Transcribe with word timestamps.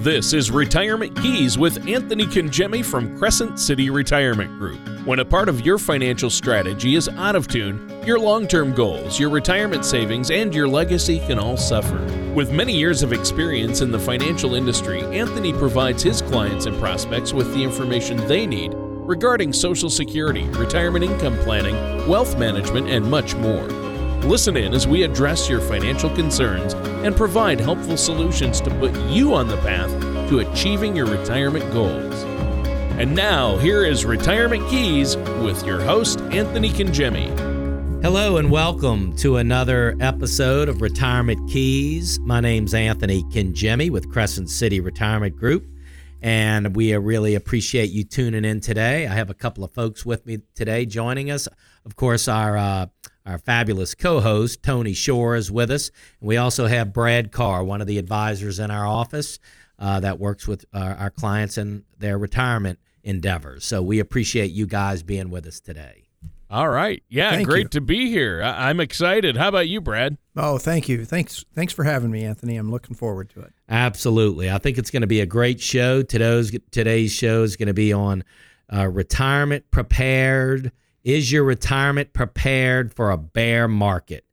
This 0.00 0.32
is 0.32 0.50
Retirement 0.50 1.14
Keys 1.20 1.58
with 1.58 1.86
Anthony 1.86 2.24
Congemi 2.24 2.82
from 2.82 3.18
Crescent 3.18 3.60
City 3.60 3.90
Retirement 3.90 4.58
Group. 4.58 4.78
When 5.04 5.18
a 5.18 5.24
part 5.26 5.46
of 5.46 5.66
your 5.66 5.76
financial 5.76 6.30
strategy 6.30 6.94
is 6.94 7.10
out 7.10 7.36
of 7.36 7.48
tune, 7.48 8.02
your 8.06 8.18
long 8.18 8.48
term 8.48 8.74
goals, 8.74 9.20
your 9.20 9.28
retirement 9.28 9.84
savings, 9.84 10.30
and 10.30 10.54
your 10.54 10.66
legacy 10.66 11.18
can 11.26 11.38
all 11.38 11.58
suffer. 11.58 11.98
With 12.32 12.50
many 12.50 12.74
years 12.74 13.02
of 13.02 13.12
experience 13.12 13.82
in 13.82 13.90
the 13.90 13.98
financial 13.98 14.54
industry, 14.54 15.02
Anthony 15.02 15.52
provides 15.52 16.02
his 16.02 16.22
clients 16.22 16.64
and 16.64 16.80
prospects 16.80 17.34
with 17.34 17.52
the 17.52 17.62
information 17.62 18.26
they 18.26 18.46
need 18.46 18.72
regarding 18.74 19.52
Social 19.52 19.90
Security, 19.90 20.44
retirement 20.44 21.04
income 21.04 21.36
planning, 21.40 21.76
wealth 22.08 22.38
management, 22.38 22.88
and 22.88 23.04
much 23.04 23.34
more. 23.34 23.89
Listen 24.24 24.56
in 24.56 24.74
as 24.74 24.86
we 24.86 25.02
address 25.02 25.48
your 25.48 25.60
financial 25.60 26.10
concerns 26.10 26.74
and 26.74 27.16
provide 27.16 27.58
helpful 27.58 27.96
solutions 27.96 28.60
to 28.60 28.70
put 28.74 28.94
you 29.08 29.34
on 29.34 29.48
the 29.48 29.56
path 29.58 29.90
to 30.28 30.40
achieving 30.40 30.94
your 30.94 31.06
retirement 31.06 31.68
goals. 31.72 32.22
And 32.98 33.14
now, 33.14 33.56
here 33.56 33.82
is 33.82 34.04
Retirement 34.04 34.68
Keys 34.68 35.16
with 35.16 35.66
your 35.66 35.80
host, 35.80 36.20
Anthony 36.32 36.68
Congemi. 36.68 37.30
Hello 38.02 38.36
and 38.36 38.50
welcome 38.50 39.16
to 39.16 39.38
another 39.38 39.96
episode 40.00 40.68
of 40.68 40.82
Retirement 40.82 41.50
Keys. 41.50 42.20
My 42.20 42.40
name's 42.40 42.74
Anthony 42.74 43.24
Congemi 43.24 43.90
with 43.90 44.12
Crescent 44.12 44.50
City 44.50 44.80
Retirement 44.80 45.34
Group, 45.34 45.66
and 46.20 46.76
we 46.76 46.94
really 46.94 47.34
appreciate 47.34 47.90
you 47.90 48.04
tuning 48.04 48.44
in 48.44 48.60
today. 48.60 49.06
I 49.06 49.14
have 49.14 49.30
a 49.30 49.34
couple 49.34 49.64
of 49.64 49.72
folks 49.72 50.04
with 50.04 50.26
me 50.26 50.40
today 50.54 50.84
joining 50.84 51.30
us. 51.30 51.48
Of 51.86 51.96
course, 51.96 52.28
our 52.28 52.58
uh, 52.58 52.86
our 53.26 53.38
fabulous 53.38 53.94
co-host 53.94 54.62
Tony 54.62 54.92
Shore 54.92 55.36
is 55.36 55.50
with 55.50 55.70
us, 55.70 55.90
and 56.20 56.28
we 56.28 56.36
also 56.36 56.66
have 56.66 56.92
Brad 56.92 57.32
Carr, 57.32 57.62
one 57.64 57.80
of 57.80 57.86
the 57.86 57.98
advisors 57.98 58.58
in 58.58 58.70
our 58.70 58.86
office 58.86 59.38
uh, 59.78 60.00
that 60.00 60.18
works 60.18 60.46
with 60.48 60.64
our, 60.74 60.94
our 60.94 61.10
clients 61.10 61.56
in 61.58 61.84
their 61.98 62.18
retirement 62.18 62.78
endeavors. 63.02 63.64
So 63.64 63.82
we 63.82 63.98
appreciate 63.98 64.50
you 64.50 64.66
guys 64.66 65.02
being 65.02 65.30
with 65.30 65.46
us 65.46 65.60
today. 65.60 66.04
All 66.50 66.68
right. 66.68 67.00
Yeah, 67.08 67.30
Thank 67.30 67.46
great 67.48 67.62
you. 67.64 67.68
to 67.68 67.80
be 67.80 68.08
here. 68.10 68.42
I- 68.42 68.68
I'm 68.70 68.80
excited. 68.80 69.36
How 69.36 69.48
about 69.48 69.68
you, 69.68 69.80
Brad? 69.80 70.18
Oh, 70.36 70.58
thank 70.58 70.88
you. 70.88 71.04
Thanks. 71.04 71.44
Thanks 71.54 71.72
for 71.72 71.84
having 71.84 72.10
me, 72.10 72.24
Anthony. 72.24 72.56
I'm 72.56 72.72
looking 72.72 72.96
forward 72.96 73.30
to 73.30 73.40
it. 73.40 73.52
Absolutely. 73.68 74.50
I 74.50 74.58
think 74.58 74.76
it's 74.76 74.90
going 74.90 75.02
to 75.02 75.06
be 75.06 75.20
a 75.20 75.26
great 75.26 75.60
show. 75.60 76.02
Today's 76.02 76.50
today's 76.72 77.12
show 77.12 77.44
is 77.44 77.56
going 77.56 77.68
to 77.68 77.74
be 77.74 77.92
on 77.92 78.24
uh, 78.72 78.88
retirement 78.88 79.70
prepared. 79.70 80.72
Is 81.04 81.30
your 81.32 81.44
retirement 81.44 82.12
prepared 82.12 82.92
for 82.92 83.10
a 83.10 83.16
bear 83.16 83.68
market? 83.68 84.24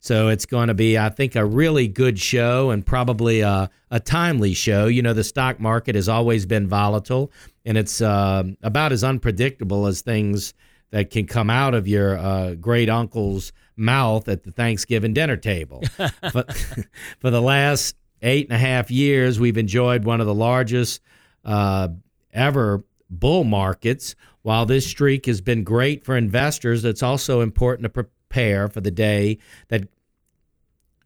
So 0.00 0.28
it's 0.28 0.46
going 0.46 0.68
to 0.68 0.74
be, 0.74 0.96
I 0.96 1.08
think, 1.08 1.34
a 1.34 1.44
really 1.44 1.88
good 1.88 2.18
show 2.18 2.70
and 2.70 2.86
probably 2.86 3.40
a, 3.40 3.68
a 3.90 3.98
timely 3.98 4.54
show. 4.54 4.86
You 4.86 5.02
know, 5.02 5.12
the 5.12 5.24
stock 5.24 5.58
market 5.58 5.96
has 5.96 6.08
always 6.08 6.46
been 6.46 6.68
volatile, 6.68 7.32
and 7.64 7.76
it's 7.76 8.00
uh, 8.00 8.44
about 8.62 8.92
as 8.92 9.02
unpredictable 9.02 9.86
as 9.86 10.02
things 10.02 10.54
that 10.90 11.10
can 11.10 11.26
come 11.26 11.50
out 11.50 11.74
of 11.74 11.88
your 11.88 12.16
uh, 12.18 12.54
great 12.54 12.88
uncle's 12.88 13.52
mouth 13.76 14.28
at 14.28 14.44
the 14.44 14.52
Thanksgiving 14.52 15.12
dinner 15.12 15.36
table. 15.36 15.82
but 16.32 16.52
for 17.18 17.30
the 17.30 17.42
last 17.42 17.96
eight 18.22 18.46
and 18.46 18.54
a 18.54 18.58
half 18.58 18.90
years, 18.90 19.40
we've 19.40 19.58
enjoyed 19.58 20.04
one 20.04 20.20
of 20.20 20.26
the 20.26 20.34
largest 20.34 21.00
uh, 21.44 21.88
ever 22.32 22.84
bull 23.10 23.44
markets. 23.44 24.14
While 24.46 24.64
this 24.64 24.86
streak 24.86 25.26
has 25.26 25.40
been 25.40 25.64
great 25.64 26.04
for 26.04 26.16
investors, 26.16 26.84
it's 26.84 27.02
also 27.02 27.40
important 27.40 27.82
to 27.82 27.88
prepare 27.88 28.68
for 28.68 28.80
the 28.80 28.92
day 28.92 29.38
that 29.70 29.88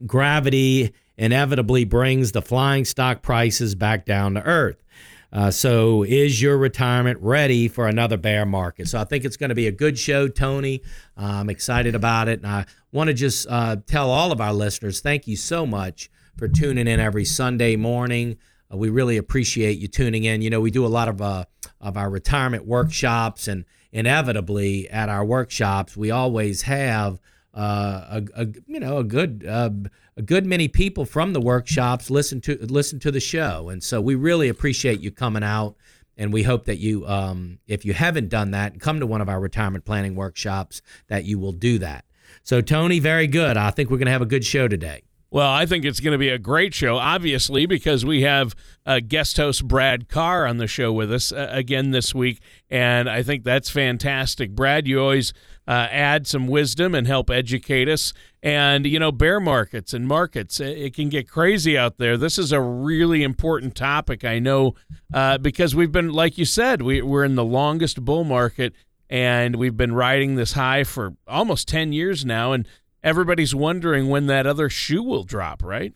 gravity 0.04 0.92
inevitably 1.16 1.86
brings 1.86 2.32
the 2.32 2.42
flying 2.42 2.84
stock 2.84 3.22
prices 3.22 3.74
back 3.74 4.04
down 4.04 4.34
to 4.34 4.42
earth. 4.42 4.84
Uh, 5.32 5.50
so, 5.50 6.02
is 6.02 6.42
your 6.42 6.58
retirement 6.58 7.18
ready 7.22 7.66
for 7.66 7.88
another 7.88 8.18
bear 8.18 8.44
market? 8.44 8.88
So, 8.88 9.00
I 9.00 9.04
think 9.04 9.24
it's 9.24 9.38
going 9.38 9.48
to 9.48 9.54
be 9.54 9.68
a 9.68 9.72
good 9.72 9.98
show, 9.98 10.28
Tony. 10.28 10.82
Uh, 11.16 11.40
I'm 11.40 11.48
excited 11.48 11.94
about 11.94 12.28
it. 12.28 12.40
And 12.40 12.46
I 12.46 12.66
want 12.92 13.08
to 13.08 13.14
just 13.14 13.46
uh, 13.48 13.76
tell 13.86 14.10
all 14.10 14.32
of 14.32 14.42
our 14.42 14.52
listeners 14.52 15.00
thank 15.00 15.26
you 15.26 15.36
so 15.36 15.64
much 15.64 16.10
for 16.36 16.46
tuning 16.46 16.86
in 16.86 17.00
every 17.00 17.24
Sunday 17.24 17.76
morning. 17.76 18.36
Uh, 18.72 18.76
we 18.76 18.88
really 18.88 19.16
appreciate 19.16 19.78
you 19.78 19.88
tuning 19.88 20.24
in. 20.24 20.42
You 20.42 20.50
know, 20.50 20.60
we 20.60 20.70
do 20.70 20.86
a 20.86 20.88
lot 20.88 21.08
of 21.08 21.20
uh, 21.20 21.44
of 21.80 21.96
our 21.96 22.10
retirement 22.10 22.66
workshops, 22.66 23.48
and 23.48 23.64
inevitably 23.92 24.88
at 24.88 25.08
our 25.08 25.24
workshops, 25.24 25.96
we 25.96 26.10
always 26.10 26.62
have 26.62 27.18
uh, 27.54 28.20
a, 28.36 28.42
a 28.42 28.46
you 28.66 28.80
know 28.80 28.98
a 28.98 29.04
good 29.04 29.44
uh, 29.46 29.70
a 30.16 30.22
good 30.22 30.46
many 30.46 30.68
people 30.68 31.04
from 31.04 31.32
the 31.32 31.40
workshops 31.40 32.10
listen 32.10 32.40
to 32.42 32.56
listen 32.66 33.00
to 33.00 33.10
the 33.10 33.20
show, 33.20 33.68
and 33.68 33.82
so 33.82 34.00
we 34.00 34.14
really 34.14 34.48
appreciate 34.48 35.00
you 35.00 35.10
coming 35.10 35.42
out. 35.42 35.76
And 36.16 36.34
we 36.34 36.42
hope 36.42 36.66
that 36.66 36.76
you, 36.76 37.06
um, 37.06 37.60
if 37.66 37.86
you 37.86 37.94
haven't 37.94 38.28
done 38.28 38.50
that, 38.50 38.78
come 38.78 39.00
to 39.00 39.06
one 39.06 39.22
of 39.22 39.30
our 39.30 39.40
retirement 39.40 39.86
planning 39.86 40.14
workshops, 40.14 40.82
that 41.06 41.24
you 41.24 41.38
will 41.38 41.52
do 41.52 41.78
that. 41.78 42.04
So, 42.42 42.60
Tony, 42.60 42.98
very 42.98 43.26
good. 43.26 43.56
I 43.56 43.70
think 43.70 43.88
we're 43.88 43.96
going 43.96 44.04
to 44.06 44.12
have 44.12 44.20
a 44.20 44.26
good 44.26 44.44
show 44.44 44.68
today. 44.68 45.02
Well, 45.32 45.48
I 45.48 45.64
think 45.64 45.84
it's 45.84 46.00
going 46.00 46.12
to 46.12 46.18
be 46.18 46.28
a 46.28 46.38
great 46.38 46.74
show, 46.74 46.96
obviously, 46.96 47.64
because 47.64 48.04
we 48.04 48.22
have 48.22 48.56
uh, 48.84 48.98
guest 49.06 49.36
host 49.36 49.68
Brad 49.68 50.08
Carr 50.08 50.44
on 50.44 50.56
the 50.56 50.66
show 50.66 50.92
with 50.92 51.12
us 51.12 51.30
uh, 51.30 51.48
again 51.52 51.92
this 51.92 52.12
week. 52.12 52.40
And 52.68 53.08
I 53.08 53.22
think 53.22 53.44
that's 53.44 53.70
fantastic. 53.70 54.56
Brad, 54.56 54.88
you 54.88 55.00
always 55.00 55.32
uh, 55.68 55.86
add 55.88 56.26
some 56.26 56.48
wisdom 56.48 56.96
and 56.96 57.06
help 57.06 57.30
educate 57.30 57.88
us. 57.88 58.12
And, 58.42 58.84
you 58.86 58.98
know, 58.98 59.12
bear 59.12 59.38
markets 59.38 59.94
and 59.94 60.08
markets, 60.08 60.58
it, 60.58 60.76
it 60.76 60.94
can 60.94 61.08
get 61.08 61.28
crazy 61.28 61.78
out 61.78 61.98
there. 61.98 62.16
This 62.16 62.36
is 62.36 62.50
a 62.50 62.60
really 62.60 63.22
important 63.22 63.76
topic, 63.76 64.24
I 64.24 64.40
know, 64.40 64.74
uh, 65.14 65.38
because 65.38 65.76
we've 65.76 65.92
been, 65.92 66.10
like 66.10 66.38
you 66.38 66.44
said, 66.44 66.82
we, 66.82 67.02
we're 67.02 67.24
in 67.24 67.36
the 67.36 67.44
longest 67.44 68.04
bull 68.04 68.24
market 68.24 68.72
and 69.10 69.56
we've 69.56 69.76
been 69.76 69.92
riding 69.92 70.36
this 70.36 70.52
high 70.52 70.84
for 70.84 71.14
almost 71.26 71.66
10 71.68 71.92
years 71.92 72.24
now. 72.24 72.52
And 72.52 72.66
everybody's 73.02 73.54
wondering 73.54 74.08
when 74.08 74.26
that 74.26 74.46
other 74.46 74.68
shoe 74.68 75.02
will 75.02 75.24
drop, 75.24 75.62
right? 75.62 75.94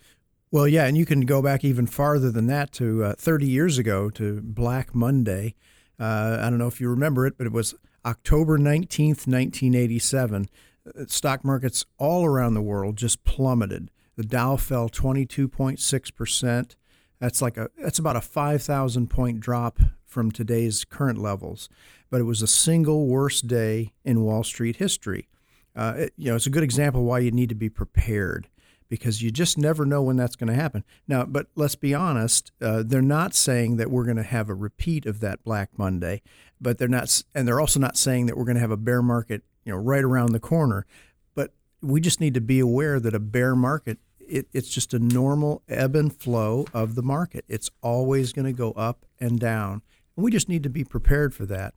Well, 0.51 0.69
yeah, 0.69 0.87
and 0.87 0.97
you 0.97 1.05
can 1.05 1.23
go 1.23 1.43
back 1.43 1.65
even 1.65 1.87
farther 1.87 2.31
than 2.31 2.47
that 2.47 2.71
to 2.75 3.05
uh, 3.05 3.15
30 3.19 3.47
years 3.47 3.77
ago 3.79 4.09
to 4.11 4.41
Black 4.41 4.95
Monday. 4.95 5.55
Uh, 5.99 6.39
I 6.41 6.49
don't 6.49 6.59
know 6.59 6.69
if 6.69 6.81
you 6.81 6.89
remember 6.89 7.27
it, 7.27 7.37
but 7.37 7.47
it 7.47 7.53
was 7.53 7.75
October 8.05 8.59
19th, 8.59 9.27
1987. 9.27 10.49
Uh, 10.87 11.05
Stock 11.09 11.45
markets 11.45 11.85
all 11.99 12.25
around 12.25 12.55
the 12.55 12.63
world 12.63 12.97
just 12.97 13.25
plummeted. 13.25 13.91
The 14.17 14.23
Dow 14.23 14.57
fell 14.57 14.89
22.6%. 14.89 16.77
That's 17.21 17.43
like 17.43 17.57
a 17.57 17.71
that's 17.79 17.99
about 17.99 18.17
a 18.17 18.21
5,000 18.21 19.09
point 19.09 19.41
drop 19.41 19.81
from 20.05 20.31
today's 20.31 20.85
current 20.85 21.19
levels. 21.19 21.69
But 22.11 22.21
it 22.21 22.25
was 22.25 22.41
the 22.41 22.47
single 22.47 23.07
worst 23.07 23.47
day 23.47 23.93
in 24.05 24.23
Wall 24.23 24.45
Street 24.45 24.77
history. 24.77 25.29
Uh, 25.77 25.95
it, 25.97 26.13
you 26.17 26.31
know, 26.31 26.37
it's 26.37 26.47
a 26.47 26.51
good 26.51 26.63
example 26.63 27.05
why 27.05 27.19
you 27.19 27.31
need 27.31 27.49
to 27.49 27.55
be 27.55 27.69
prepared 27.69 28.49
because 28.89 29.23
you 29.23 29.31
just 29.31 29.59
never 29.59 29.85
know 29.85 30.03
when 30.03 30.17
that's 30.17 30.37
going 30.37 30.49
to 30.49 30.55
happen. 30.55 30.85
Now, 31.09 31.25
but 31.25 31.49
let's 31.55 31.75
be 31.75 31.95
honest, 31.95 32.53
uh, 32.61 32.83
they're 32.87 33.03
not 33.03 33.35
saying 33.35 33.77
that 33.77 33.91
we're 33.91 34.05
going 34.05 34.19
to 34.19 34.23
have 34.23 34.49
a 34.49 34.55
repeat 34.55 35.07
of 35.07 35.21
that 35.21 35.43
Black 35.43 35.71
Monday, 35.77 36.23
but 36.61 36.79
they're 36.79 36.89
not, 36.89 37.23
and 37.35 37.49
they're 37.49 37.61
also 37.61 37.81
not 37.81 37.97
saying 37.97 38.27
that 38.27 38.37
we're 38.37 38.45
going 38.45 38.57
to 38.57 38.61
have 38.61 38.71
a 38.71 38.77
bear 38.77 39.03
market, 39.03 39.43
you 39.65 39.73
know, 39.73 39.79
right 39.79 40.05
around 40.05 40.33
the 40.33 40.41
corner. 40.41 40.87
But 41.35 41.53
we 41.83 42.01
just 42.01 42.21
need 42.21 42.35
to 42.35 42.41
be 42.41 42.61
aware 42.61 43.01
that 43.01 43.15
a 43.15 43.19
bear 43.19 43.57
market, 43.57 43.99
it, 44.21 44.47
it's 44.53 44.69
just 44.69 44.95
a 44.95 44.99
normal 44.99 45.63
ebb 45.69 45.97
and 45.97 46.15
flow 46.15 46.67
of 46.73 46.95
the 46.95 47.03
market. 47.03 47.45
It's 47.49 47.71
always 47.83 48.33
going 48.33 48.47
to 48.47 48.53
go 48.53 48.73
up 48.73 49.07
and 49.19 49.41
down, 49.41 49.83
and 50.15 50.25
we 50.25 50.31
just 50.31 50.49
need 50.49 50.63
to 50.63 50.71
be 50.71 50.85
prepared 50.85 51.35
for 51.35 51.47
that. 51.47 51.75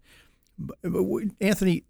But, 0.59 0.78
but 0.84 1.03
we, 1.03 1.31
Anthony, 1.41 1.84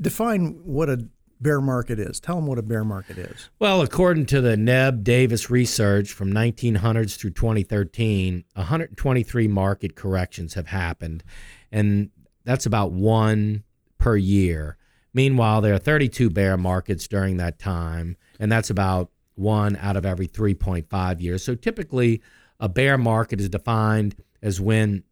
define 0.00 0.60
what 0.64 0.88
a 0.88 1.06
bear 1.40 1.60
market 1.60 1.98
is. 1.98 2.20
Tell 2.20 2.36
them 2.36 2.46
what 2.46 2.58
a 2.58 2.62
bear 2.62 2.84
market 2.84 3.18
is. 3.18 3.50
Well, 3.58 3.82
according 3.82 4.26
to 4.26 4.40
the 4.40 4.56
Ned 4.56 5.04
Davis 5.04 5.50
research 5.50 6.12
from 6.12 6.32
1900s 6.32 7.18
through 7.18 7.30
2013, 7.30 8.44
123 8.54 9.48
market 9.48 9.96
corrections 9.96 10.54
have 10.54 10.68
happened, 10.68 11.24
and 11.72 12.10
that's 12.44 12.66
about 12.66 12.92
one 12.92 13.64
per 13.98 14.16
year. 14.16 14.76
Meanwhile, 15.12 15.60
there 15.60 15.74
are 15.74 15.78
32 15.78 16.30
bear 16.30 16.56
markets 16.56 17.08
during 17.08 17.36
that 17.38 17.58
time, 17.58 18.16
and 18.38 18.50
that's 18.50 18.70
about 18.70 19.10
one 19.34 19.76
out 19.76 19.96
of 19.96 20.06
every 20.06 20.28
3.5 20.28 21.20
years. 21.20 21.42
So 21.42 21.54
typically, 21.54 22.22
a 22.60 22.68
bear 22.68 22.98
market 22.98 23.40
is 23.40 23.48
defined 23.48 24.14
as 24.42 24.60
when 24.60 25.02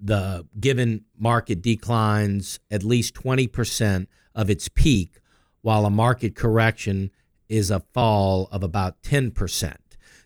the 0.00 0.46
given 0.58 1.04
market 1.18 1.62
declines 1.62 2.60
at 2.70 2.82
least 2.82 3.14
20% 3.14 4.06
of 4.34 4.50
its 4.50 4.68
peak, 4.68 5.20
while 5.66 5.84
a 5.84 5.90
market 5.90 6.36
correction 6.36 7.10
is 7.48 7.72
a 7.72 7.80
fall 7.92 8.48
of 8.52 8.62
about 8.62 9.02
10%. 9.02 9.74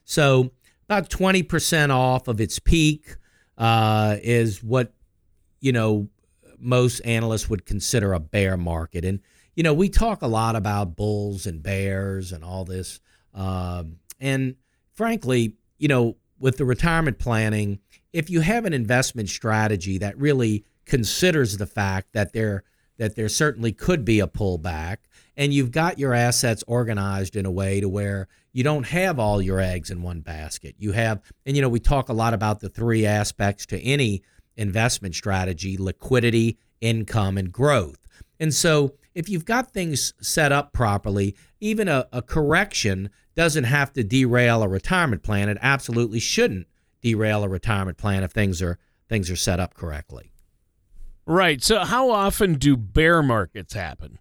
So, 0.05 0.51
about 0.85 1.09
20% 1.09 1.89
off 1.89 2.29
of 2.29 2.43
its 2.43 2.59
peak 2.59 3.17
uh, 3.57 4.19
is 4.23 4.63
what, 4.63 4.93
you 5.59 5.73
know, 5.73 6.11
most 6.59 7.01
analysts 7.07 7.49
would 7.49 7.65
consider 7.65 8.13
a 8.13 8.21
bear 8.21 8.59
market. 8.59 9.03
And, 9.03 9.21
you 9.57 9.63
know, 9.63 9.73
we 9.73 9.89
talk 9.89 10.21
a 10.21 10.27
lot 10.27 10.57
about 10.57 10.95
bulls 10.95 11.47
and 11.47 11.63
bears 11.63 12.33
and 12.33 12.45
all 12.45 12.67
this. 12.67 13.01
Um, 13.33 13.97
and 14.21 14.57
frankly, 14.93 15.55
you 15.79 15.89
know, 15.89 16.19
with 16.39 16.59
the 16.59 16.67
retirement 16.67 17.19
planning, 17.19 17.79
if 18.13 18.29
you 18.29 18.43
have 18.43 18.67
an 18.67 18.75
investment 18.75 19.31
strategy 19.31 19.97
that 19.97 20.19
really 20.19 20.67
considers 20.85 21.57
the 21.57 21.67
fact 21.67 22.13
that 22.13 22.35
there 22.35 22.63
that 22.99 23.17
there 23.17 23.31
certainly 23.31 23.73
could 23.73 24.05
be 24.05 24.21
a 24.21 24.27
pullback 24.27 24.99
and 25.37 25.53
you've 25.55 25.71
got 25.71 25.99
your 25.99 26.15
assets 26.15 26.65
organized 26.67 27.37
in 27.37 27.47
a 27.47 27.51
way 27.51 27.81
to 27.81 27.89
where 27.89 28.29
you 28.53 28.65
don't 28.65 28.87
have 28.87 29.19
all 29.19 29.41
your 29.41 29.61
eggs 29.61 29.91
in 29.91 30.03
one 30.03 30.21
basket. 30.21 30.75
You 30.79 30.93
have 30.93 31.21
and 31.47 31.57
you 31.57 31.63
know 31.63 31.69
we 31.69 31.81
talk 31.81 32.09
a 32.09 32.15
lot 32.15 32.35
about 32.35 32.61
the 32.61 32.69
three 32.69 33.07
aspects 33.07 33.67
to 33.67 33.81
any 33.81 34.23
investment 34.57 35.15
strategy, 35.15 35.77
liquidity, 35.79 36.59
income 36.81 37.39
and 37.39 37.53
growth. 37.53 37.99
And 38.39 38.55
so 38.55 38.95
if 39.15 39.29
you've 39.29 39.45
got 39.45 39.73
things 39.73 40.15
set 40.21 40.53
up 40.53 40.73
properly, 40.73 41.37
even 41.61 41.89
a, 41.89 42.07
a 42.13 42.23
correction 42.23 43.11
doesn't 43.35 43.65
have 43.65 43.93
to 43.95 44.05
derail 44.05 44.63
a 44.63 44.69
retirement 44.69 45.23
plan. 45.23 45.49
It 45.49 45.59
absolutely 45.61 46.21
shouldn't 46.21 46.67
derail 47.01 47.45
a 47.45 47.49
retirement 47.49 47.99
plan 47.99 48.23
if 48.23 48.33
things 48.33 48.61
are 48.61 48.79
things 49.09 49.31
are 49.31 49.37
set 49.37 49.61
up 49.61 49.75
correctly. 49.75 50.33
Right. 51.27 51.63
So 51.63 51.81
how 51.81 52.11
often 52.11 52.55
do 52.55 52.77
bear 52.77 53.23
markets 53.23 53.75
happen? 53.75 54.19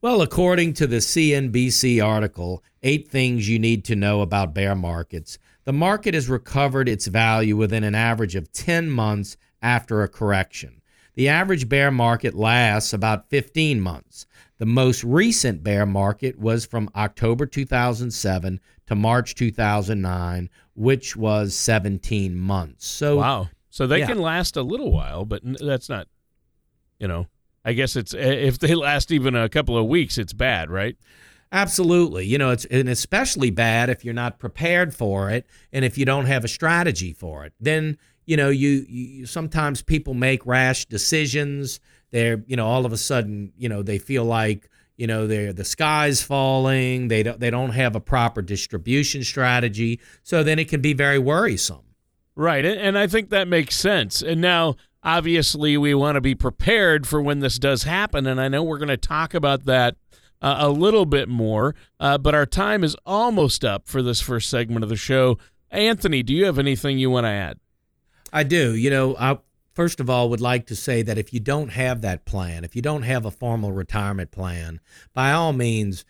Well, 0.00 0.22
according 0.22 0.74
to 0.74 0.86
the 0.86 0.96
CNBC 0.96 2.04
article, 2.04 2.62
Eight 2.82 3.08
Things 3.08 3.48
You 3.48 3.58
Need 3.58 3.84
to 3.86 3.96
Know 3.96 4.20
About 4.20 4.54
Bear 4.54 4.74
Markets, 4.74 5.38
the 5.64 5.72
market 5.72 6.14
has 6.14 6.28
recovered 6.28 6.88
its 6.88 7.06
value 7.06 7.56
within 7.56 7.84
an 7.84 7.94
average 7.94 8.34
of 8.34 8.52
10 8.52 8.90
months 8.90 9.36
after 9.62 10.02
a 10.02 10.08
correction. 10.08 10.82
The 11.14 11.28
average 11.28 11.68
bear 11.68 11.90
market 11.90 12.34
lasts 12.34 12.92
about 12.92 13.30
15 13.30 13.80
months. 13.80 14.26
The 14.58 14.66
most 14.66 15.02
recent 15.04 15.62
bear 15.62 15.86
market 15.86 16.38
was 16.38 16.66
from 16.66 16.90
October 16.94 17.46
2007 17.46 18.60
to 18.86 18.94
March 18.94 19.34
2009, 19.34 20.50
which 20.74 21.16
was 21.16 21.54
17 21.54 22.36
months. 22.36 22.86
So 22.86 23.16
wow. 23.18 23.48
So 23.70 23.86
they 23.88 24.00
yeah. 24.00 24.06
can 24.06 24.20
last 24.20 24.56
a 24.56 24.62
little 24.62 24.92
while, 24.92 25.24
but 25.24 25.42
that's 25.44 25.88
not, 25.88 26.06
you 27.00 27.08
know, 27.08 27.26
I 27.64 27.72
guess 27.72 27.96
it's 27.96 28.14
eh, 28.14 28.18
if 28.18 28.58
they 28.58 28.74
last 28.74 29.10
even 29.10 29.34
a 29.34 29.48
couple 29.48 29.76
of 29.76 29.86
weeks, 29.86 30.18
it's 30.18 30.32
bad, 30.32 30.70
right? 30.70 30.96
Absolutely. 31.52 32.26
You 32.26 32.36
know, 32.36 32.50
it's 32.50 32.64
and 32.64 32.88
especially 32.88 33.50
bad 33.50 33.88
if 33.88 34.04
you're 34.04 34.12
not 34.12 34.38
prepared 34.38 34.92
for 34.92 35.30
it 35.30 35.46
and 35.72 35.84
if 35.84 35.96
you 35.96 36.04
don't 36.04 36.26
have 36.26 36.44
a 36.44 36.48
strategy 36.48 37.12
for 37.12 37.44
it. 37.44 37.52
Then, 37.60 37.96
you 38.26 38.36
know, 38.36 38.50
you, 38.50 38.84
you 38.88 39.26
sometimes 39.26 39.80
people 39.80 40.14
make 40.14 40.44
rash 40.46 40.84
decisions. 40.86 41.78
They're, 42.10 42.42
you 42.46 42.56
know, 42.56 42.66
all 42.66 42.84
of 42.84 42.92
a 42.92 42.96
sudden, 42.96 43.52
you 43.56 43.68
know, 43.68 43.82
they 43.82 43.98
feel 43.98 44.24
like, 44.24 44.68
you 44.96 45.06
know, 45.06 45.28
they're 45.28 45.52
the 45.52 45.64
sky's 45.64 46.22
falling. 46.22 47.06
They 47.06 47.22
don't 47.22 47.38
they 47.38 47.50
don't 47.50 47.70
have 47.70 47.94
a 47.94 48.00
proper 48.00 48.42
distribution 48.42 49.22
strategy. 49.22 50.00
So 50.24 50.42
then 50.42 50.58
it 50.58 50.68
can 50.68 50.80
be 50.80 50.92
very 50.92 51.20
worrisome. 51.20 51.82
Right. 52.36 52.64
And 52.64 52.98
I 52.98 53.06
think 53.06 53.30
that 53.30 53.46
makes 53.46 53.76
sense. 53.76 54.20
And 54.22 54.40
now 54.40 54.74
obviously 55.04 55.76
we 55.76 55.94
want 55.94 56.16
to 56.16 56.20
be 56.20 56.34
prepared 56.34 57.06
for 57.06 57.20
when 57.20 57.40
this 57.40 57.58
does 57.58 57.84
happen 57.84 58.26
and 58.26 58.40
I 58.40 58.48
know 58.48 58.62
we're 58.62 58.78
going 58.78 58.88
to 58.88 58.96
talk 58.96 59.34
about 59.34 59.64
that 59.66 59.96
uh, 60.42 60.56
a 60.58 60.68
little 60.68 61.06
bit 61.06 61.28
more. 61.28 61.74
Uh, 61.98 62.18
but 62.18 62.34
our 62.34 62.46
time 62.46 62.84
is 62.84 62.96
almost 63.06 63.64
up 63.64 63.88
for 63.88 64.02
this 64.02 64.20
first 64.20 64.50
segment 64.50 64.82
of 64.82 64.90
the 64.90 64.96
show. 64.96 65.38
Anthony, 65.70 66.22
do 66.22 66.34
you 66.34 66.44
have 66.44 66.58
anything 66.58 66.98
you 66.98 67.10
want 67.10 67.24
to 67.24 67.30
add? 67.30 67.58
I 68.32 68.42
do. 68.42 68.74
You 68.74 68.90
know, 68.90 69.16
I 69.18 69.38
first 69.72 70.00
of 70.00 70.10
all 70.10 70.28
would 70.28 70.40
like 70.40 70.66
to 70.66 70.76
say 70.76 71.02
that 71.02 71.18
if 71.18 71.32
you 71.32 71.40
don't 71.40 71.70
have 71.70 72.02
that 72.02 72.24
plan, 72.24 72.64
if 72.64 72.76
you 72.76 72.82
don't 72.82 73.02
have 73.02 73.24
a 73.24 73.30
formal 73.30 73.72
retirement 73.72 74.30
plan, 74.30 74.80
by 75.14 75.32
all 75.32 75.52
means, 75.52 76.04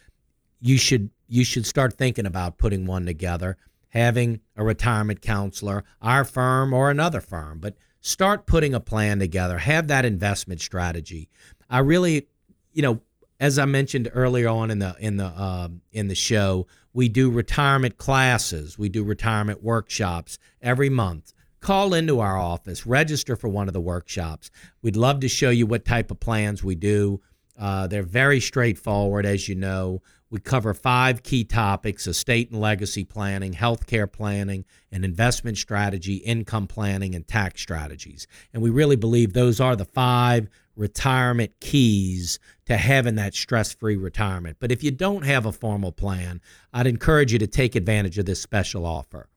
you 0.61 0.79
should 0.79 1.11
you 1.29 1.45
should 1.45 1.67
start 1.67 1.95
thinking 1.95 2.27
about 2.27 2.59
putting 2.59 2.87
one 2.87 3.07
together, 3.07 3.57
having 3.91 4.41
a 4.57 4.65
retirement 4.65 5.23
counselor, 5.23 5.85
our 6.03 6.25
firm 6.25 6.73
or 6.73 6.91
another 6.91 7.21
firm, 7.21 7.59
but 7.59 7.77
start 8.05 8.47
putting 8.47 8.75
a 8.75 8.81
plan 8.81 9.19
together, 9.19 9.59
have 9.59 9.89
that 9.89 10.05
investment 10.05 10.61
strategy. 10.61 11.31
I 11.71 11.79
really, 11.79 12.29
you 12.73 12.83
know, 12.83 13.01
as 13.41 13.59
I 13.59 13.65
mentioned 13.65 14.11
earlier 14.15 14.49
on 14.49 14.71
in 14.71 14.79
the 14.79 14.95
in 15.01 15.17
the 15.17 15.25
uh, 15.25 15.69
in 15.91 16.09
the 16.09 16.15
show, 16.15 16.67
we 16.93 17.09
do 17.09 17.31
retirement 17.31 17.97
classes, 17.97 18.79
we 18.79 18.89
do 18.89 19.03
retirement 19.03 19.63
workshops 19.63 20.39
every 20.63 20.91
month. 20.91 21.33
Call 21.61 21.95
into 21.95 22.21
our 22.21 22.37
office, 22.37 22.87
register 22.87 23.37
for 23.37 23.49
one 23.49 23.69
of 23.69 23.75
the 23.75 23.81
workshops. 23.81 24.51
We'd 24.83 24.97
love 24.97 25.21
to 25.21 25.29
show 25.29 25.49
you 25.49 25.67
what 25.67 25.87
type 25.87 26.11
of 26.11 26.21
plans 26.21 26.63
we 26.63 26.75
do. 26.75 27.23
Uh, 27.59 27.87
they're 27.87 28.03
very 28.03 28.39
straightforward, 28.39 29.25
as 29.25 29.49
you 29.49 29.55
know. 29.55 30.03
We 30.35 30.41
cover 30.41 30.75
five 30.75 31.23
key 31.23 31.45
topics 31.45 32.09
estate 32.09 32.51
and 32.51 32.61
legacy 32.61 33.05
planning, 33.05 33.53
healthcare 33.53 34.11
planning, 34.11 34.65
and 34.91 35.05
investment 35.05 35.59
strategy, 35.59 36.17
income 36.17 36.67
planning, 36.67 37.15
and 37.15 37.25
tax 37.25 37.61
strategies. 37.61 38.27
And 38.53 38.61
we 38.61 38.71
really 38.71 38.97
believe 38.97 39.33
those 39.33 39.61
are 39.61 39.77
the 39.77 39.85
five 39.85 40.49
retirement 40.75 41.53
keys 41.61 42.41
to 42.67 42.77
having 42.77 43.15
that 43.15 43.37
stress 43.37 43.75
free 43.75 43.97
retirement. 43.97 44.57
But 44.59 44.73
if 44.73 44.83
you 44.83 44.91
don't 44.91 45.25
have 45.25 45.47
a 45.47 45.53
formal 45.53 45.93
plan, 45.93 46.41
I'd 46.73 46.89
encourage 46.89 47.33
you 47.33 47.39
to 47.39 47.47
take 47.47 47.77
advantage 47.77 48.19
of 48.19 48.27
this 48.27 48.43
special 48.43 48.87
offer. 48.87 49.29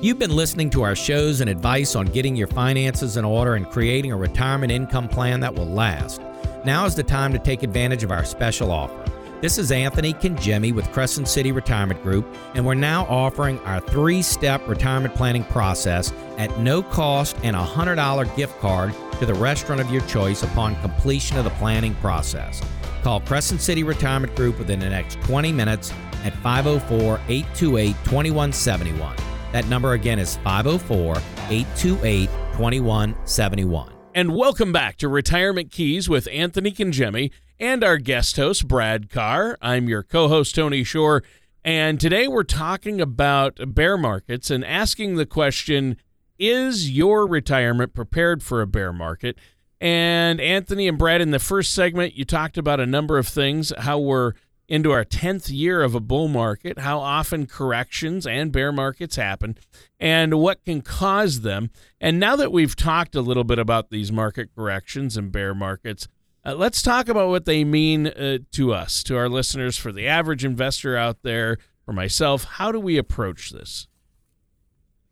You've 0.00 0.18
been 0.18 0.34
listening 0.34 0.70
to 0.70 0.80
our 0.80 0.96
shows 0.96 1.42
and 1.42 1.50
advice 1.50 1.94
on 1.94 2.06
getting 2.06 2.34
your 2.34 2.48
finances 2.48 3.18
in 3.18 3.26
order 3.26 3.56
and 3.56 3.68
creating 3.68 4.12
a 4.12 4.16
retirement 4.16 4.72
income 4.72 5.06
plan 5.06 5.40
that 5.40 5.54
will 5.54 5.68
last. 5.68 6.22
Now 6.64 6.86
is 6.86 6.94
the 6.94 7.02
time 7.02 7.34
to 7.34 7.38
take 7.38 7.62
advantage 7.62 8.04
of 8.04 8.10
our 8.10 8.24
special 8.24 8.70
offer. 8.70 9.09
This 9.40 9.56
is 9.56 9.72
Anthony 9.72 10.12
Congemi 10.12 10.70
with 10.70 10.92
Crescent 10.92 11.26
City 11.26 11.50
Retirement 11.50 12.02
Group, 12.02 12.26
and 12.54 12.66
we're 12.66 12.74
now 12.74 13.06
offering 13.06 13.58
our 13.60 13.80
three 13.80 14.20
step 14.20 14.68
retirement 14.68 15.14
planning 15.14 15.44
process 15.44 16.12
at 16.36 16.58
no 16.58 16.82
cost 16.82 17.34
and 17.42 17.56
a 17.56 17.64
$100 17.64 18.36
gift 18.36 18.58
card 18.60 18.94
to 19.18 19.24
the 19.24 19.32
restaurant 19.32 19.80
of 19.80 19.90
your 19.90 20.02
choice 20.02 20.42
upon 20.42 20.78
completion 20.82 21.38
of 21.38 21.44
the 21.44 21.50
planning 21.52 21.94
process. 21.94 22.60
Call 23.02 23.20
Crescent 23.20 23.62
City 23.62 23.82
Retirement 23.82 24.36
Group 24.36 24.58
within 24.58 24.78
the 24.78 24.90
next 24.90 25.18
20 25.22 25.52
minutes 25.52 25.90
at 26.22 26.34
504 26.42 27.18
828 27.26 27.96
2171. 28.04 29.16
That 29.52 29.66
number 29.68 29.94
again 29.94 30.18
is 30.18 30.36
504 30.36 31.16
828 31.48 32.28
2171. 32.58 33.99
And 34.12 34.34
welcome 34.34 34.72
back 34.72 34.96
to 34.96 35.08
Retirement 35.08 35.70
Keys 35.70 36.08
with 36.08 36.26
Anthony 36.32 36.72
Congemi 36.72 37.30
and 37.60 37.84
our 37.84 37.96
guest 37.96 38.36
host, 38.36 38.66
Brad 38.66 39.08
Carr. 39.08 39.56
I'm 39.62 39.88
your 39.88 40.02
co 40.02 40.26
host, 40.26 40.56
Tony 40.56 40.82
Shore. 40.82 41.22
And 41.64 42.00
today 42.00 42.26
we're 42.26 42.42
talking 42.42 43.00
about 43.00 43.60
bear 43.72 43.96
markets 43.96 44.50
and 44.50 44.64
asking 44.64 45.14
the 45.14 45.26
question 45.26 45.96
Is 46.40 46.90
your 46.90 47.24
retirement 47.24 47.94
prepared 47.94 48.42
for 48.42 48.60
a 48.60 48.66
bear 48.66 48.92
market? 48.92 49.38
And 49.80 50.40
Anthony 50.40 50.88
and 50.88 50.98
Brad, 50.98 51.20
in 51.20 51.30
the 51.30 51.38
first 51.38 51.72
segment, 51.72 52.14
you 52.16 52.24
talked 52.24 52.58
about 52.58 52.80
a 52.80 52.86
number 52.86 53.16
of 53.16 53.28
things, 53.28 53.72
how 53.78 54.00
we're 54.00 54.32
into 54.70 54.92
our 54.92 55.04
10th 55.04 55.50
year 55.52 55.82
of 55.82 55.96
a 55.96 56.00
bull 56.00 56.28
market, 56.28 56.78
how 56.78 57.00
often 57.00 57.44
corrections 57.44 58.24
and 58.24 58.52
bear 58.52 58.70
markets 58.70 59.16
happen, 59.16 59.56
and 59.98 60.38
what 60.38 60.64
can 60.64 60.80
cause 60.80 61.40
them. 61.40 61.70
And 62.00 62.20
now 62.20 62.36
that 62.36 62.52
we've 62.52 62.76
talked 62.76 63.16
a 63.16 63.20
little 63.20 63.42
bit 63.42 63.58
about 63.58 63.90
these 63.90 64.12
market 64.12 64.50
corrections 64.54 65.16
and 65.16 65.32
bear 65.32 65.54
markets, 65.56 66.06
uh, 66.46 66.54
let's 66.54 66.82
talk 66.82 67.08
about 67.08 67.28
what 67.28 67.46
they 67.46 67.64
mean 67.64 68.06
uh, 68.06 68.38
to 68.52 68.72
us, 68.72 69.02
to 69.02 69.16
our 69.16 69.28
listeners, 69.28 69.76
for 69.76 69.90
the 69.90 70.06
average 70.06 70.44
investor 70.44 70.96
out 70.96 71.18
there, 71.24 71.58
for 71.84 71.92
myself. 71.92 72.44
How 72.44 72.70
do 72.70 72.78
we 72.78 72.96
approach 72.96 73.50
this? 73.50 73.88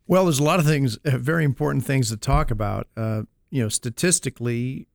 Well, 0.07 0.23
there's 0.23 0.39
a 0.39 0.43
lot 0.43 0.61
of 0.61 0.65
things, 0.65 0.97
uh, 1.05 1.17
very 1.17 1.43
important 1.43 1.83
things 1.85 2.09
to 2.09 2.17
talk 2.17 2.49
about. 2.49 2.87
Uh, 2.95 3.23
you 3.51 3.61
know, 3.61 3.69
statistically, 3.69 4.87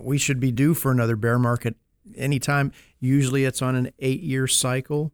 we 0.00 0.16
should 0.16 0.38
be 0.38 0.52
due 0.52 0.74
for 0.74 0.92
another 0.92 1.16
bear 1.16 1.40
market 1.40 1.74
anytime. 2.16 2.72
Usually, 3.00 3.44
it's 3.44 3.62
on 3.62 3.74
an 3.76 3.90
eight-year 3.98 4.46
cycle. 4.46 5.12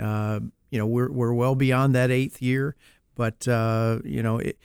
Uh, 0.00 0.40
you 0.70 0.78
know, 0.78 0.86
we're 0.86 1.10
we're 1.10 1.32
well 1.32 1.54
beyond 1.54 1.94
that 1.94 2.10
eighth 2.10 2.42
year, 2.42 2.76
but 3.14 3.48
uh, 3.48 3.98
you 4.04 4.22
know, 4.22 4.38
it, 4.38 4.58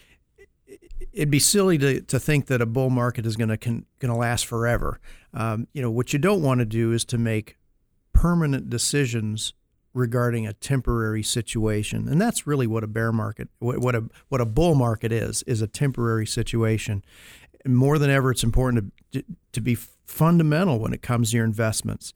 it'd 1.12 1.32
be 1.32 1.39
silly 1.39 1.77
to, 1.77 2.01
to 2.01 2.20
think 2.20 2.48
that 2.48 2.62
a 2.62 2.65
bull 2.65 2.89
market 2.89 3.25
is 3.25 3.36
going 3.36 3.50
to 3.50 3.58
going 3.58 3.86
to 4.01 4.15
last 4.15 4.46
forever. 4.46 5.00
Um, 5.34 5.67
you 5.74 5.82
know, 5.82 5.91
what 5.91 6.13
you 6.13 6.20
don't 6.20 6.41
want 6.41 6.60
to 6.60 6.65
do 6.65 6.91
is 6.91 7.05
to 7.05 7.17
make 7.17 7.58
permanent 8.13 8.70
decisions 8.70 9.53
regarding 9.93 10.48
a 10.48 10.53
temporary 10.53 11.24
situation, 11.24 12.08
and 12.08 12.20
that's 12.20 12.48
really 12.48 12.67
what 12.67 12.84
a 12.84 12.88
bear 12.88 13.12
market, 13.12 13.48
what, 13.60 13.79
what 13.79 13.96
a 13.96 14.03
what 14.29 14.41
a 14.41 14.46
bull 14.46 14.75
market 14.75 15.12
is, 15.12 15.43
is 15.43 15.62
a 15.62 15.67
temporary 15.67 16.25
situation. 16.25 17.03
More 17.65 17.98
than 17.98 18.10
ever, 18.10 18.32
it's 18.32 18.43
important 18.43 18.91
to 19.13 19.24
to 19.53 19.62
be 19.62 19.77
fundamental 20.05 20.79
when 20.79 20.93
it 20.93 21.01
comes 21.01 21.31
to 21.31 21.38
your 21.38 21.45
investments. 21.45 22.13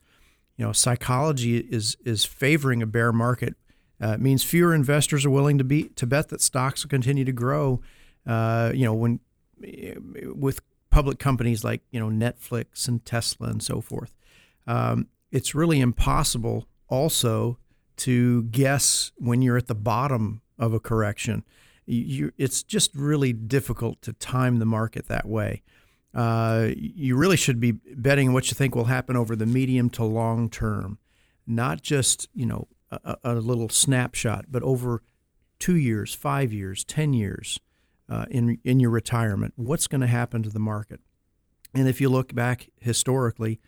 You 0.58 0.66
know, 0.66 0.72
psychology 0.72 1.58
is 1.58 1.98
is 2.04 2.26
favoring 2.26 2.82
a 2.82 2.88
bear 2.88 3.14
market. 3.14 3.56
Uh, 4.02 4.10
it 4.10 4.22
means 4.22 4.44
fewer 4.44 4.74
investors 4.74 5.26
are 5.26 5.30
willing 5.30 5.58
to 5.58 5.64
be 5.64 5.90
to 5.90 6.06
bet 6.06 6.30
that 6.30 6.42
stocks 6.42 6.84
will 6.84 6.90
continue 6.90 7.26
to 7.26 7.32
grow. 7.32 7.82
Uh, 8.26 8.72
you 8.74 8.86
know, 8.86 8.94
when 8.94 9.20
with 10.36 10.62
public 10.90 11.20
companies 11.20 11.64
like 11.64 11.82
you 11.92 12.00
know 12.00 12.10
Netflix 12.10 12.88
and 12.88 13.06
Tesla 13.06 13.50
and 13.50 13.62
so 13.62 13.82
forth, 13.82 14.14
um, 14.66 15.08
it's 15.32 15.54
really 15.54 15.80
impossible 15.80 16.68
also 16.88 17.58
to 17.98 18.44
guess 18.44 19.12
when 19.18 19.42
you're 19.42 19.58
at 19.58 19.68
the 19.68 19.76
bottom 19.76 20.42
of 20.58 20.74
a 20.74 20.80
correction. 20.80 21.44
You, 21.86 22.34
it's 22.38 22.64
just 22.64 22.94
really 22.94 23.32
difficult 23.32 24.02
to 24.02 24.14
time 24.14 24.60
the 24.60 24.66
market 24.66 25.08
that 25.08 25.26
way. 25.26 25.64
Uh, 26.18 26.70
you 26.76 27.16
really 27.16 27.38
should 27.38 27.60
be 27.60 27.74
betting 27.74 28.34
what 28.34 28.50
you 28.50 28.56
think 28.56 28.74
will 28.76 28.86
happen 28.86 29.16
over 29.16 29.36
the 29.36 29.46
medium 29.46 29.88
to 29.88 30.04
long 30.04 30.50
term, 30.50 30.98
not 31.46 31.84
just 31.84 32.28
you 32.34 32.46
know 32.46 32.68
a, 32.90 33.18
a 33.24 33.36
little 33.36 33.70
snapshot, 33.70 34.46
but 34.50 34.64
over 34.64 35.04
two 35.60 35.76
years, 35.76 36.16
five 36.16 36.52
years, 36.52 36.84
ten 36.84 37.14
years 37.14 37.60
uh, 38.10 38.26
in 38.32 38.58
in 38.64 38.80
your 38.80 38.90
retirement. 38.90 39.54
What's 39.58 39.86
going 39.86 40.02
to 40.02 40.08
happen 40.08 40.42
to 40.42 40.50
the 40.50 40.60
market? 40.60 41.02
And 41.76 41.88
if 41.88 42.02
you 42.02 42.10
look 42.10 42.34
back 42.34 42.70
historically, 42.80 43.60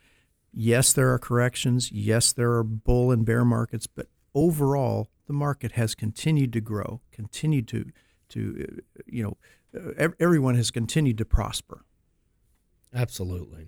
yes, 0.52 0.92
there 0.92 1.14
are 1.14 1.20
corrections. 1.20 1.92
Yes, 1.92 2.34
there 2.34 2.54
are 2.54 2.64
bull 2.64 3.12
and 3.12 3.24
bear 3.26 3.46
markets, 3.46 3.86
but 3.86 4.08
overall, 4.34 5.10
the 5.28 5.34
market 5.34 5.74
has 5.74 5.94
continued 5.94 6.52
to 6.54 6.62
grow, 6.62 7.02
continued 7.12 7.68
to 7.68 7.92
to 8.30 8.82
uh, 8.98 9.02
you 9.06 9.22
know 9.22 9.38
everyone 10.20 10.56
has 10.56 10.72
continued 10.72 11.20
to 11.20 11.26
prosper. 11.26 11.86
Absolutely. 12.94 13.68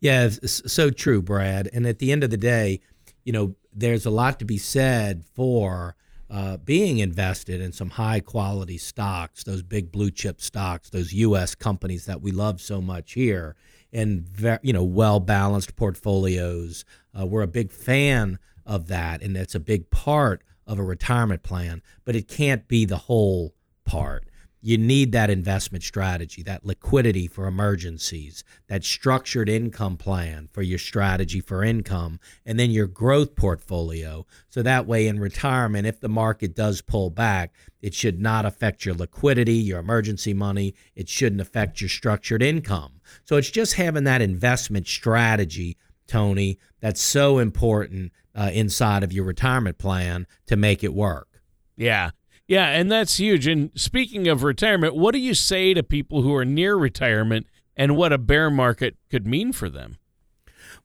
Yeah, 0.00 0.28
so 0.44 0.90
true, 0.90 1.22
Brad. 1.22 1.68
And 1.72 1.86
at 1.86 1.98
the 1.98 2.12
end 2.12 2.24
of 2.24 2.30
the 2.30 2.36
day, 2.36 2.80
you 3.24 3.32
know, 3.32 3.54
there's 3.72 4.06
a 4.06 4.10
lot 4.10 4.38
to 4.40 4.44
be 4.44 4.58
said 4.58 5.24
for 5.34 5.96
uh, 6.28 6.56
being 6.58 6.98
invested 6.98 7.60
in 7.60 7.72
some 7.72 7.90
high 7.90 8.20
quality 8.20 8.78
stocks, 8.78 9.44
those 9.44 9.62
big 9.62 9.92
blue 9.92 10.10
chip 10.10 10.40
stocks, 10.40 10.90
those 10.90 11.12
U.S. 11.12 11.54
companies 11.54 12.06
that 12.06 12.20
we 12.20 12.30
love 12.32 12.60
so 12.60 12.80
much 12.80 13.12
here, 13.12 13.56
and 13.92 14.26
you 14.62 14.72
know, 14.72 14.84
well 14.84 15.20
balanced 15.20 15.76
portfolios. 15.76 16.84
Uh, 17.18 17.26
we're 17.26 17.42
a 17.42 17.48
big 17.48 17.72
fan 17.72 18.38
of 18.66 18.88
that, 18.88 19.22
and 19.22 19.34
that's 19.34 19.54
a 19.54 19.60
big 19.60 19.90
part 19.90 20.42
of 20.66 20.78
a 20.78 20.84
retirement 20.84 21.42
plan, 21.42 21.82
but 22.04 22.14
it 22.14 22.28
can't 22.28 22.68
be 22.68 22.84
the 22.84 22.96
whole 22.96 23.54
part 23.84 24.24
you 24.62 24.76
need 24.76 25.12
that 25.12 25.30
investment 25.30 25.82
strategy, 25.82 26.42
that 26.42 26.66
liquidity 26.66 27.26
for 27.26 27.46
emergencies, 27.46 28.44
that 28.68 28.84
structured 28.84 29.48
income 29.48 29.96
plan 29.96 30.48
for 30.52 30.62
your 30.62 30.78
strategy 30.78 31.40
for 31.40 31.64
income, 31.64 32.20
and 32.44 32.58
then 32.58 32.70
your 32.70 32.86
growth 32.86 33.34
portfolio. 33.34 34.26
So 34.48 34.62
that 34.62 34.86
way, 34.86 35.06
in 35.06 35.18
retirement, 35.18 35.86
if 35.86 36.00
the 36.00 36.08
market 36.08 36.54
does 36.54 36.82
pull 36.82 37.10
back, 37.10 37.54
it 37.80 37.94
should 37.94 38.20
not 38.20 38.44
affect 38.44 38.84
your 38.84 38.94
liquidity, 38.94 39.54
your 39.54 39.78
emergency 39.78 40.34
money. 40.34 40.74
It 40.94 41.08
shouldn't 41.08 41.40
affect 41.40 41.80
your 41.80 41.88
structured 41.88 42.42
income. 42.42 43.00
So 43.24 43.36
it's 43.36 43.50
just 43.50 43.74
having 43.74 44.04
that 44.04 44.20
investment 44.20 44.86
strategy, 44.86 45.78
Tony, 46.06 46.58
that's 46.80 47.00
so 47.00 47.38
important 47.38 48.12
uh, 48.34 48.50
inside 48.52 49.02
of 49.02 49.12
your 49.12 49.24
retirement 49.24 49.78
plan 49.78 50.26
to 50.46 50.56
make 50.56 50.84
it 50.84 50.92
work. 50.92 51.28
Yeah. 51.76 52.10
Yeah, 52.50 52.66
and 52.70 52.90
that's 52.90 53.16
huge. 53.16 53.46
And 53.46 53.70
speaking 53.76 54.26
of 54.26 54.42
retirement, 54.42 54.96
what 54.96 55.12
do 55.12 55.20
you 55.20 55.34
say 55.34 55.72
to 55.72 55.84
people 55.84 56.22
who 56.22 56.34
are 56.34 56.44
near 56.44 56.74
retirement 56.74 57.46
and 57.76 57.96
what 57.96 58.12
a 58.12 58.18
bear 58.18 58.50
market 58.50 58.96
could 59.08 59.24
mean 59.24 59.52
for 59.52 59.70
them? 59.70 59.98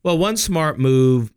Well, 0.00 0.16
one 0.16 0.36
smart 0.36 0.78
move 0.78 1.32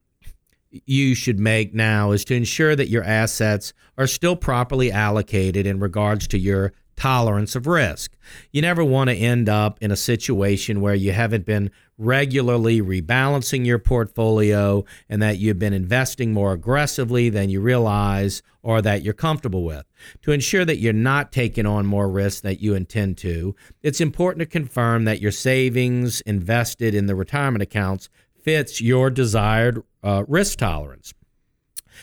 you 0.69 1.15
should 1.15 1.39
make 1.39 1.73
now 1.73 2.11
is 2.11 2.23
to 2.25 2.35
ensure 2.35 2.75
that 2.75 2.89
your 2.89 3.03
assets 3.03 3.73
are 3.97 4.05
still 4.05 4.35
properly 4.35 4.91
allocated 4.91 5.65
in 5.65 5.79
regards 5.79 6.27
to 6.27 6.37
your 6.37 6.73
tolerance 6.99 7.55
of 7.55 7.65
risk. 7.65 8.15
You 8.51 8.61
never 8.61 8.83
want 8.83 9.09
to 9.09 9.15
end 9.15 9.47
up 9.47 9.79
in 9.81 9.89
a 9.89 9.95
situation 9.95 10.81
where 10.81 10.93
you 10.93 11.13
haven't 11.13 11.45
been 11.45 11.71
regularly 11.97 12.81
rebalancing 12.81 13.65
your 13.65 13.79
portfolio 13.79 14.83
and 15.07 15.21
that 15.21 15.37
you've 15.37 15.59
been 15.59 15.73
investing 15.73 16.33
more 16.33 16.51
aggressively 16.51 17.29
than 17.29 17.49
you 17.49 17.61
realize 17.61 18.41
or 18.61 18.81
that 18.81 19.01
you're 19.01 19.13
comfortable 19.13 19.63
with. 19.63 19.85
To 20.23 20.31
ensure 20.31 20.65
that 20.65 20.79
you're 20.79 20.93
not 20.93 21.31
taking 21.31 21.65
on 21.65 21.85
more 21.85 22.09
risk 22.09 22.43
that 22.43 22.61
you 22.61 22.75
intend 22.75 23.17
to, 23.19 23.55
it's 23.81 24.01
important 24.01 24.41
to 24.41 24.45
confirm 24.45 25.05
that 25.05 25.21
your 25.21 25.31
savings 25.31 26.21
invested 26.21 26.93
in 26.93 27.05
the 27.05 27.15
retirement 27.15 27.63
accounts 27.63 28.09
fits 28.41 28.81
your 28.81 29.09
desired 29.09 29.83
uh, 30.03 30.23
risk 30.27 30.59
tolerance. 30.59 31.13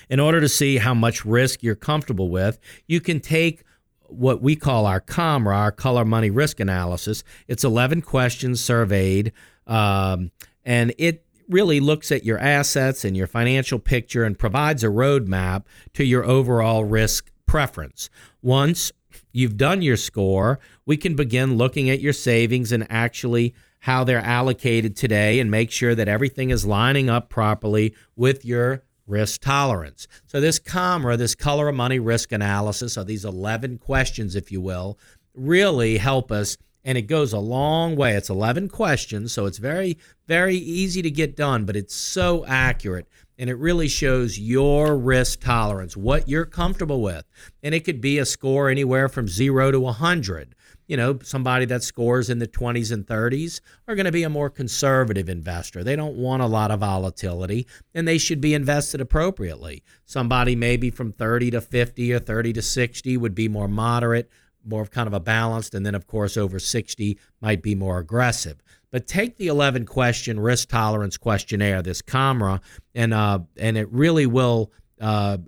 In 0.08 0.20
order 0.20 0.40
to 0.40 0.48
see 0.48 0.76
how 0.76 0.94
much 0.94 1.24
risk 1.24 1.62
you're 1.62 1.74
comfortable 1.74 2.28
with, 2.28 2.58
you 2.86 3.00
can 3.00 3.20
take 3.20 3.64
what 4.08 4.42
we 4.42 4.56
call 4.56 4.86
our 4.86 5.00
COMRA, 5.00 5.54
our 5.54 5.72
color 5.72 6.04
money 6.04 6.30
risk 6.30 6.60
analysis. 6.60 7.24
It's 7.48 7.64
11 7.64 8.02
questions 8.02 8.60
surveyed, 8.60 9.32
um, 9.66 10.30
and 10.64 10.94
it 10.98 11.24
really 11.48 11.80
looks 11.80 12.10
at 12.10 12.24
your 12.24 12.38
assets 12.38 13.04
and 13.04 13.16
your 13.16 13.26
financial 13.26 13.78
picture 13.78 14.24
and 14.24 14.38
provides 14.38 14.82
a 14.82 14.88
roadmap 14.88 15.64
to 15.94 16.04
your 16.04 16.24
overall 16.24 16.84
risk 16.84 17.30
preference. 17.46 18.10
Once 18.42 18.92
you've 19.32 19.56
done 19.56 19.82
your 19.82 19.96
score, 19.96 20.58
we 20.84 20.96
can 20.96 21.14
begin 21.14 21.56
looking 21.56 21.88
at 21.88 22.00
your 22.00 22.12
savings 22.12 22.72
and 22.72 22.86
actually 22.90 23.54
how 23.80 24.02
they're 24.02 24.18
allocated 24.18 24.96
today 24.96 25.38
and 25.38 25.50
make 25.50 25.70
sure 25.70 25.94
that 25.94 26.08
everything 26.08 26.50
is 26.50 26.66
lining 26.66 27.08
up 27.08 27.28
properly 27.28 27.94
with 28.16 28.44
your 28.44 28.82
risk 29.06 29.40
tolerance. 29.40 30.08
So, 30.26 30.40
this 30.40 30.58
COMRA, 30.58 31.16
this 31.16 31.34
color 31.34 31.68
of 31.68 31.74
money 31.74 31.98
risk 31.98 32.32
analysis, 32.32 32.96
or 32.96 33.04
these 33.04 33.24
11 33.24 33.78
questions, 33.78 34.34
if 34.34 34.50
you 34.50 34.60
will, 34.60 34.98
really 35.34 35.98
help 35.98 36.32
us. 36.32 36.56
And 36.84 36.96
it 36.96 37.02
goes 37.02 37.32
a 37.32 37.38
long 37.38 37.96
way. 37.96 38.14
It's 38.14 38.30
11 38.30 38.68
questions, 38.68 39.32
so 39.32 39.46
it's 39.46 39.58
very, 39.58 39.98
very 40.28 40.56
easy 40.56 41.02
to 41.02 41.10
get 41.10 41.36
done, 41.36 41.64
but 41.64 41.76
it's 41.76 41.94
so 41.94 42.44
accurate. 42.46 43.08
And 43.38 43.50
it 43.50 43.56
really 43.56 43.88
shows 43.88 44.38
your 44.38 44.96
risk 44.96 45.40
tolerance, 45.40 45.96
what 45.96 46.28
you're 46.28 46.46
comfortable 46.46 47.02
with. 47.02 47.24
And 47.62 47.74
it 47.74 47.84
could 47.84 48.00
be 48.00 48.18
a 48.18 48.24
score 48.24 48.70
anywhere 48.70 49.08
from 49.08 49.28
zero 49.28 49.70
to 49.70 49.80
100 49.80 50.54
you 50.86 50.96
know, 50.96 51.18
somebody 51.22 51.64
that 51.66 51.82
scores 51.82 52.30
in 52.30 52.38
the 52.38 52.46
20s 52.46 52.92
and 52.92 53.06
30s 53.06 53.60
are 53.88 53.94
going 53.94 54.06
to 54.06 54.12
be 54.12 54.22
a 54.22 54.30
more 54.30 54.48
conservative 54.48 55.28
investor. 55.28 55.82
They 55.82 55.96
don't 55.96 56.16
want 56.16 56.42
a 56.42 56.46
lot 56.46 56.70
of 56.70 56.80
volatility 56.80 57.66
and 57.94 58.06
they 58.06 58.18
should 58.18 58.40
be 58.40 58.54
invested 58.54 59.00
appropriately. 59.00 59.82
Somebody 60.04 60.54
maybe 60.54 60.90
from 60.90 61.12
30 61.12 61.52
to 61.52 61.60
50 61.60 62.12
or 62.12 62.18
30 62.18 62.52
to 62.54 62.62
60 62.62 63.16
would 63.16 63.34
be 63.34 63.48
more 63.48 63.68
moderate, 63.68 64.30
more 64.64 64.82
of 64.82 64.90
kind 64.90 65.06
of 65.06 65.14
a 65.14 65.20
balanced, 65.20 65.74
and 65.74 65.84
then 65.84 65.94
of 65.94 66.06
course 66.06 66.36
over 66.36 66.58
60 66.58 67.18
might 67.40 67.62
be 67.62 67.74
more 67.74 67.98
aggressive. 67.98 68.62
But 68.92 69.06
take 69.06 69.36
the 69.36 69.48
11 69.48 69.86
question 69.86 70.38
risk 70.38 70.68
tolerance 70.68 71.16
questionnaire, 71.16 71.82
this 71.82 72.00
COMRA, 72.00 72.60
and 72.94 73.12
uh, 73.12 73.40
and 73.56 73.76
it 73.76 73.90
really 73.92 74.26
will 74.26 74.72
uh, 75.00 75.38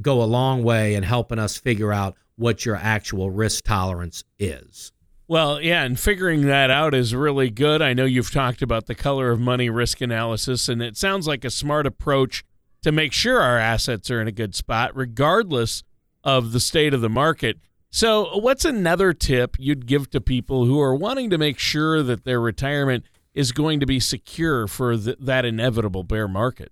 go 0.00 0.22
a 0.22 0.24
long 0.24 0.62
way 0.62 0.94
in 0.94 1.02
helping 1.02 1.38
us 1.38 1.56
figure 1.56 1.92
out 1.92 2.16
what 2.36 2.64
your 2.64 2.76
actual 2.76 3.30
risk 3.30 3.64
tolerance 3.64 4.24
is. 4.38 4.92
Well, 5.28 5.60
yeah, 5.60 5.82
and 5.82 5.98
figuring 5.98 6.42
that 6.42 6.70
out 6.70 6.94
is 6.94 7.14
really 7.14 7.50
good. 7.50 7.82
I 7.82 7.94
know 7.94 8.04
you've 8.04 8.30
talked 8.30 8.62
about 8.62 8.86
the 8.86 8.94
color 8.94 9.32
of 9.32 9.40
money 9.40 9.68
risk 9.68 10.00
analysis, 10.00 10.68
and 10.68 10.80
it 10.80 10.96
sounds 10.96 11.26
like 11.26 11.44
a 11.44 11.50
smart 11.50 11.84
approach 11.84 12.44
to 12.82 12.92
make 12.92 13.12
sure 13.12 13.40
our 13.40 13.58
assets 13.58 14.08
are 14.10 14.20
in 14.20 14.28
a 14.28 14.32
good 14.32 14.54
spot, 14.54 14.94
regardless 14.94 15.82
of 16.22 16.52
the 16.52 16.60
state 16.60 16.94
of 16.94 17.00
the 17.00 17.08
market. 17.08 17.58
So, 17.90 18.38
what's 18.38 18.64
another 18.64 19.12
tip 19.12 19.56
you'd 19.58 19.86
give 19.86 20.10
to 20.10 20.20
people 20.20 20.66
who 20.66 20.80
are 20.80 20.94
wanting 20.94 21.30
to 21.30 21.38
make 21.38 21.58
sure 21.58 22.02
that 22.04 22.24
their 22.24 22.40
retirement 22.40 23.04
is 23.34 23.50
going 23.50 23.80
to 23.80 23.86
be 23.86 23.98
secure 23.98 24.68
for 24.68 24.96
the, 24.96 25.16
that 25.18 25.44
inevitable 25.44 26.04
bear 26.04 26.28
market? 26.28 26.70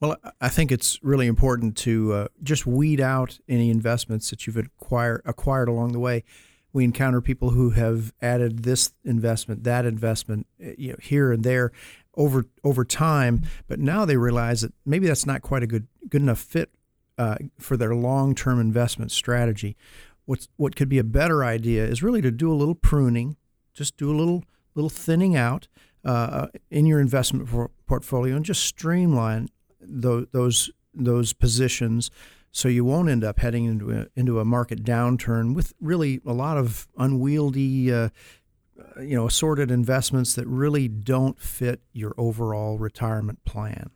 Well, 0.00 0.16
I 0.40 0.48
think 0.48 0.70
it's 0.70 1.02
really 1.02 1.26
important 1.26 1.76
to 1.78 2.12
uh, 2.12 2.28
just 2.42 2.66
weed 2.66 3.00
out 3.00 3.38
any 3.48 3.68
investments 3.70 4.30
that 4.30 4.46
you've 4.46 4.56
acquired 4.56 5.22
acquired 5.24 5.68
along 5.68 5.92
the 5.92 5.98
way. 5.98 6.22
We 6.72 6.84
encounter 6.84 7.20
people 7.20 7.50
who 7.50 7.70
have 7.70 8.12
added 8.22 8.62
this 8.62 8.92
investment, 9.04 9.64
that 9.64 9.84
investment, 9.84 10.46
eh, 10.62 10.74
you 10.78 10.90
know, 10.90 10.98
here 11.02 11.32
and 11.32 11.42
there 11.42 11.72
over 12.14 12.46
over 12.62 12.84
time, 12.84 13.42
but 13.66 13.80
now 13.80 14.04
they 14.04 14.16
realize 14.16 14.60
that 14.60 14.72
maybe 14.86 15.08
that's 15.08 15.26
not 15.26 15.42
quite 15.42 15.64
a 15.64 15.66
good 15.66 15.88
good 16.08 16.22
enough 16.22 16.38
fit 16.38 16.70
uh, 17.16 17.36
for 17.58 17.76
their 17.76 17.94
long 17.94 18.36
term 18.36 18.60
investment 18.60 19.10
strategy. 19.10 19.76
What's 20.26 20.48
what 20.56 20.76
could 20.76 20.88
be 20.88 20.98
a 20.98 21.04
better 21.04 21.42
idea 21.42 21.84
is 21.84 22.04
really 22.04 22.22
to 22.22 22.30
do 22.30 22.52
a 22.52 22.54
little 22.54 22.76
pruning, 22.76 23.36
just 23.74 23.96
do 23.96 24.14
a 24.14 24.16
little 24.16 24.44
little 24.76 24.90
thinning 24.90 25.34
out 25.34 25.66
uh, 26.04 26.46
in 26.70 26.86
your 26.86 27.00
investment 27.00 27.48
portfolio, 27.86 28.36
and 28.36 28.44
just 28.44 28.62
streamline 28.62 29.48
those 29.88 30.70
those 30.94 31.32
positions 31.32 32.10
so 32.50 32.68
you 32.68 32.84
won't 32.84 33.08
end 33.08 33.24
up 33.24 33.38
heading 33.38 33.66
into 33.66 33.90
a, 33.90 34.06
into 34.16 34.40
a 34.40 34.44
market 34.44 34.82
downturn 34.82 35.54
with 35.54 35.74
really 35.80 36.20
a 36.26 36.32
lot 36.32 36.56
of 36.56 36.88
unwieldy 36.96 37.92
uh, 37.92 38.08
you 39.00 39.16
know 39.16 39.26
assorted 39.26 39.70
investments 39.70 40.34
that 40.34 40.46
really 40.46 40.88
don't 40.88 41.38
fit 41.38 41.80
your 41.92 42.14
overall 42.16 42.78
retirement 42.78 43.44
plan. 43.44 43.90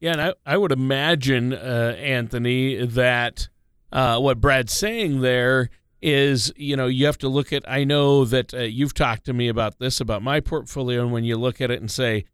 Yeah 0.00 0.12
and 0.12 0.20
i, 0.20 0.34
I 0.44 0.56
would 0.56 0.72
imagine 0.72 1.52
uh, 1.52 1.96
anthony 1.98 2.84
that 2.84 3.48
uh, 3.92 4.18
what 4.18 4.40
brad's 4.40 4.72
saying 4.72 5.20
there 5.20 5.70
is 6.02 6.52
you 6.56 6.76
know 6.76 6.86
you 6.86 7.06
have 7.06 7.18
to 7.18 7.28
look 7.28 7.52
at 7.52 7.64
i 7.66 7.82
know 7.84 8.24
that 8.24 8.52
uh, 8.52 8.58
you've 8.58 8.94
talked 8.94 9.24
to 9.24 9.32
me 9.32 9.48
about 9.48 9.78
this 9.78 10.00
about 10.00 10.22
my 10.22 10.40
portfolio 10.40 11.02
and 11.02 11.12
when 11.12 11.24
you 11.24 11.36
look 11.36 11.60
at 11.60 11.70
it 11.70 11.80
and 11.80 11.90
say 11.90 12.24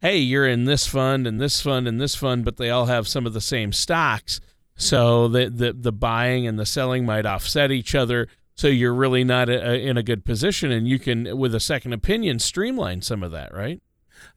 hey, 0.00 0.18
you're 0.18 0.46
in 0.46 0.64
this 0.64 0.86
fund 0.86 1.26
and 1.26 1.40
this 1.40 1.60
fund 1.60 1.88
and 1.88 2.00
this 2.00 2.14
fund, 2.14 2.44
but 2.44 2.56
they 2.56 2.70
all 2.70 2.86
have 2.86 3.08
some 3.08 3.26
of 3.26 3.32
the 3.32 3.40
same 3.40 3.72
stocks. 3.72 4.40
So 4.76 5.28
the, 5.28 5.50
the, 5.50 5.72
the 5.72 5.92
buying 5.92 6.46
and 6.46 6.58
the 6.58 6.66
selling 6.66 7.04
might 7.04 7.26
offset 7.26 7.72
each 7.72 7.94
other. 7.94 8.28
So 8.54 8.68
you're 8.68 8.94
really 8.94 9.24
not 9.24 9.48
a, 9.48 9.70
a, 9.70 9.74
in 9.74 9.96
a 9.96 10.02
good 10.02 10.24
position, 10.24 10.72
and 10.72 10.88
you 10.88 10.98
can, 10.98 11.36
with 11.38 11.54
a 11.54 11.60
second 11.60 11.92
opinion, 11.92 12.38
streamline 12.38 13.02
some 13.02 13.22
of 13.22 13.30
that, 13.32 13.54
right? 13.54 13.80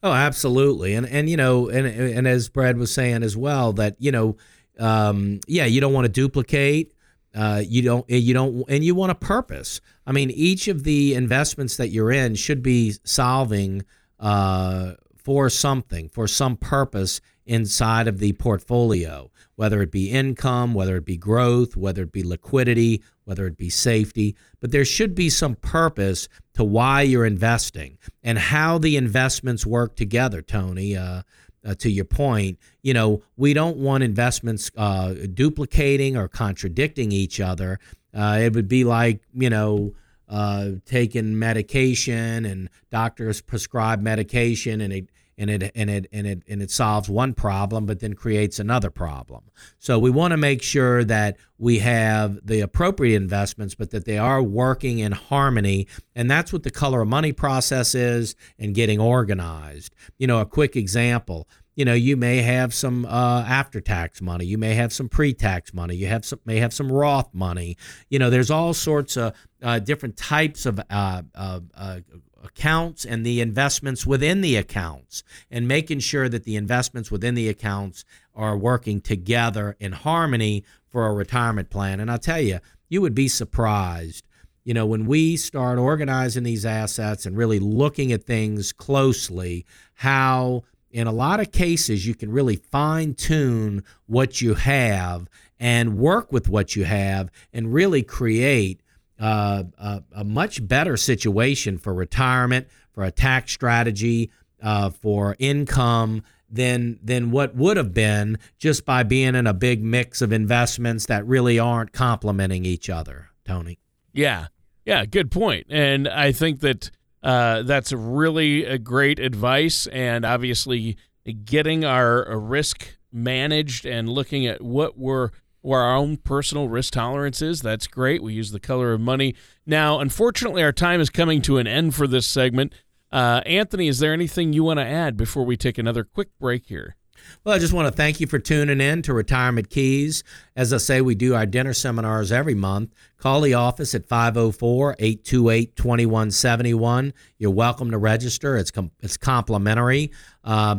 Oh, 0.04 0.12
absolutely. 0.12 0.94
And 0.94 1.08
and 1.08 1.28
you 1.28 1.38
know, 1.38 1.70
and 1.70 1.88
and 1.88 2.28
as 2.28 2.50
Brad 2.50 2.78
was 2.78 2.94
saying 2.94 3.24
as 3.24 3.36
well, 3.36 3.74
that 3.74 3.96
you 4.00 4.12
know, 4.12 4.38
um, 4.80 5.40
yeah, 5.48 5.66
you 5.66 5.82
don't 5.82 5.94
want 5.94 6.06
to 6.06 6.12
duplicate. 6.12 6.94
Uh, 7.34 7.64
you 7.66 7.82
don't 7.82 8.08
you 8.10 8.34
don't 8.34 8.64
and 8.70 8.84
you 8.84 8.94
want 8.94 9.12
a 9.12 9.16
purpose. 9.16 9.82
I 10.06 10.12
mean, 10.12 10.30
each 10.32 10.68
of 10.68 10.84
the 10.84 11.16
investments 11.16 11.78
that 11.78 11.90
you're 11.90 12.12
in 12.12 12.36
should 12.36 12.62
be 12.62 12.94
solving 13.04 13.86
uh, 14.20 14.94
for 15.24 15.50
something, 15.50 16.10
for 16.10 16.28
some 16.28 16.58
purpose 16.58 17.22
inside 17.46 18.08
of 18.08 18.20
the 18.20 18.34
portfolio, 18.34 19.30
whether 19.56 19.82
it 19.82 19.92
be 19.92 20.10
income, 20.10 20.74
whether 20.74 20.98
it 20.98 21.06
be 21.06 21.18
growth, 21.18 21.76
whether 21.76 22.04
it 22.04 22.12
be 22.12 22.24
liquidity, 22.24 23.04
whether 23.26 23.46
it 23.48 23.58
be 23.58 23.70
safety. 23.70 24.36
But 24.60 24.72
there 24.72 24.86
should 24.86 25.16
be 25.16 25.30
some 25.30 25.56
purpose 25.56 26.28
to 26.54 26.64
why 26.64 27.02
you're 27.02 27.26
investing 27.26 27.98
and 28.24 28.38
how 28.38 28.78
the 28.78 28.98
investments 28.98 29.66
work 29.66 29.96
together, 29.96 30.42
Tony. 30.42 30.96
Uh, 30.96 31.24
uh, 31.64 31.76
to 31.76 31.92
your 31.92 32.06
point, 32.06 32.58
you 32.82 32.92
know, 32.92 33.22
we 33.38 33.54
don't 33.54 33.78
want 33.78 34.04
investments 34.04 34.72
uh, 34.78 35.14
duplicating 35.32 36.18
or 36.18 36.28
contradicting 36.28 37.12
each 37.12 37.40
other. 37.40 37.80
Uh, 38.16 38.40
it 38.42 38.56
would 38.56 38.68
be 38.68 38.84
like, 38.84 39.22
you 39.34 39.48
know, 39.48 39.94
uh, 40.32 40.70
taking 40.86 41.38
medication 41.38 42.46
and 42.46 42.70
doctors 42.90 43.42
prescribe 43.42 44.02
medication 44.02 44.80
and 44.80 44.94
it 44.94 45.10
and 45.38 45.50
it 45.50 45.72
and 45.76 45.90
it 45.90 46.08
and 46.14 46.28
it 46.28 46.44
and 46.48 46.62
it 46.62 46.72
solves 46.72 47.10
one 47.10 47.34
problem 47.34 47.86
but 47.86 48.00
then 48.00 48.14
creates 48.14 48.58
another 48.60 48.90
problem. 48.90 49.44
So 49.78 50.00
we 50.00 50.10
want 50.10 50.32
to 50.32 50.38
make 50.38 50.62
sure 50.62 51.04
that 51.04 51.38
we 51.58 51.80
have 51.80 52.40
the 52.46 52.62
appropriate 52.62 53.18
investments 53.18 53.76
but 53.76 53.92
that 53.92 54.06
they 54.06 54.18
are 54.18 54.42
working 54.42 55.00
in 55.00 55.12
harmony 55.12 55.88
and 56.16 56.32
that's 56.32 56.54
what 56.54 56.64
the 56.64 56.72
color 56.72 57.02
of 57.02 57.10
money 57.10 57.34
process 57.34 57.94
is 57.94 58.36
and 58.58 58.74
getting 58.74 59.00
organized. 59.00 59.94
You 60.18 60.28
know, 60.28 60.40
a 60.40 60.46
quick 60.46 60.78
example, 60.78 61.48
you 61.76 61.86
know 61.86 61.94
you 61.94 62.18
may 62.18 62.38
have 62.38 62.74
some 62.74 63.06
uh, 63.06 63.46
after 63.48 63.80
tax 63.82 64.22
money 64.22 64.46
you 64.46 64.58
may 64.58 64.74
have 64.74 64.92
some 64.92 65.08
pre-tax 65.08 65.74
money 65.74 65.96
you 65.96 66.08
have 66.08 66.26
some 66.26 66.40
may 66.46 66.58
have 66.58 66.74
some 66.74 66.92
roth 66.92 67.34
money. 67.34 67.78
You 68.10 68.20
know 68.20 68.30
there's 68.30 68.52
all 68.52 68.74
sorts 68.74 69.18
of 69.18 69.34
uh, 69.62 69.80
different 69.80 70.18
types 70.18 70.66
of 70.66 70.80
uh, 70.90 71.22
uh 71.36 72.00
accounts 72.44 73.06
and 73.06 73.24
the 73.24 73.40
investments 73.40 74.08
within 74.08 74.42
the 74.42 74.56
accounts 74.56 75.24
and 75.52 75.68
making 75.68 76.00
sure 76.00 76.28
that 76.28 76.44
the 76.44 76.56
investments 76.56 77.12
within 77.12 77.36
the 77.36 77.48
accounts 77.48 78.04
are 78.34 78.58
working 78.58 79.00
together 79.00 79.76
in 79.80 79.92
harmony 79.92 80.64
for 80.90 81.06
a 81.06 81.14
retirement 81.14 81.70
plan. 81.70 82.00
And 82.00 82.10
i'll 82.10 82.18
tell 82.18 82.42
you 82.42 82.60
you 82.90 83.02
would 83.02 83.16
be 83.16 83.28
surprised 83.28 84.26
you 84.64 84.74
know 84.74 84.86
when 84.86 85.06
we 85.06 85.38
start 85.38 85.78
organizing 85.78 86.44
these 86.44 86.66
assets 86.66 87.26
and 87.26 87.38
really 87.38 87.60
looking 87.60 88.12
at 88.12 88.24
things 88.24 88.74
closely 88.74 89.66
how 89.96 90.64
in 90.92 91.08
a 91.08 91.12
lot 91.12 91.40
of 91.40 91.52
cases, 91.52 92.06
you 92.06 92.16
can 92.16 92.32
really 92.32 92.56
fine 92.56 93.14
tune 93.14 93.84
what 94.08 94.42
you 94.42 94.56
have 94.56 95.30
and 95.60 95.98
work 95.98 96.32
with 96.32 96.50
what 96.50 96.76
you 96.76 96.86
have 96.86 97.32
and 97.54 97.74
really 97.74 98.04
create 98.04 98.82
uh, 99.20 99.64
a, 99.78 100.04
a, 100.14 100.24
much 100.24 100.68
better 100.68 100.98
situation 100.98 101.78
for 101.78 101.94
retirement, 101.94 102.68
for 102.92 103.04
a 103.04 103.12
tax 103.12 103.54
strategy, 103.54 104.32
uh, 104.64 104.90
for 104.90 105.36
income 105.38 106.24
than 106.50 107.00
than 107.04 107.32
what 107.32 107.56
would 107.56 107.78
have 107.78 107.94
been 107.94 108.38
just 108.58 108.84
by 108.84 109.04
being 109.04 109.36
in 109.36 109.48
a 109.48 109.54
big 109.54 109.84
mix 109.84 110.22
of 110.22 110.34
investments 110.34 111.06
that 111.06 111.26
really 111.26 111.60
aren't 111.60 111.94
complementing 111.94 112.66
each 112.66 112.90
other. 112.90 113.30
Tony. 113.46 113.78
Yeah, 114.14 114.48
yeah, 114.86 115.06
good 115.06 115.32
point. 115.32 115.68
And 115.70 116.08
I 116.08 116.32
think 116.32 116.60
that 116.62 116.92
uh, 117.24 117.64
that's 117.64 117.92
really 117.92 118.66
a 118.66 118.78
great 118.78 119.20
advice, 119.20 119.88
and 119.88 120.26
obviously 120.26 120.98
getting 121.46 121.86
our 121.86 122.38
risk 122.38 122.98
managed 123.12 123.86
and 123.86 124.10
looking 124.10 124.48
at 124.48 124.62
what 124.62 124.98
we're 124.98 125.30
where 125.62 125.82
our 125.82 125.96
own 125.96 126.18
personal 126.18 126.68
risk 126.68 126.94
tolerance 126.94 127.42
is. 127.42 127.62
That's 127.62 127.86
great. 127.86 128.24
We 128.24 128.34
use 128.34 128.52
the 128.52 128.60
color 128.60 128.94
of 128.94 129.02
money. 129.02 129.36
Now, 129.66 130.00
unfortunately, 130.00 130.64
our 130.64 130.72
time 130.72 131.00
is 131.00 131.12
coming 131.12 131.42
to 131.44 131.60
an 131.60 131.68
end 131.68 131.94
for 131.94 132.08
this 132.08 132.26
segment. 132.26 132.74
Uh, 133.12 133.42
Anthony, 133.46 133.88
is 133.88 134.00
there 134.00 134.14
anything 134.14 134.54
you 134.54 134.64
want 134.64 134.80
to 134.80 134.86
add 134.86 135.18
before 135.18 135.46
we 135.46 135.58
take 135.58 135.78
another 135.78 136.04
quick 136.04 136.30
break 136.40 136.66
here? 136.66 136.96
Well, 137.44 137.56
I 137.56 137.60
just 137.60 137.74
want 137.74 137.88
to 137.88 137.92
thank 137.92 138.20
you 138.20 138.28
for 138.28 138.40
tuning 138.40 138.82
in 138.82 139.02
to 139.04 139.14
Retirement 139.14 139.70
Keys. 139.70 140.24
As 140.56 140.74
I 140.74 140.78
say, 140.78 141.02
we 141.02 141.16
do 141.16 141.36
our 141.36 141.46
dinner 141.46 141.74
seminars 141.74 142.32
every 142.32 142.56
month. 142.56 142.94
Call 143.18 143.42
the 143.42 143.54
office 143.54 143.96
at 143.96 144.08
504 144.08 144.96
828 145.00 145.76
2171. 145.76 147.14
You're 147.38 147.52
welcome 147.52 147.92
to 147.92 147.98
register, 147.98 148.58
it's, 148.58 148.72
com- 148.72 148.92
it's 149.02 149.18
complimentary. 149.18 150.12
Uh, 150.44 150.78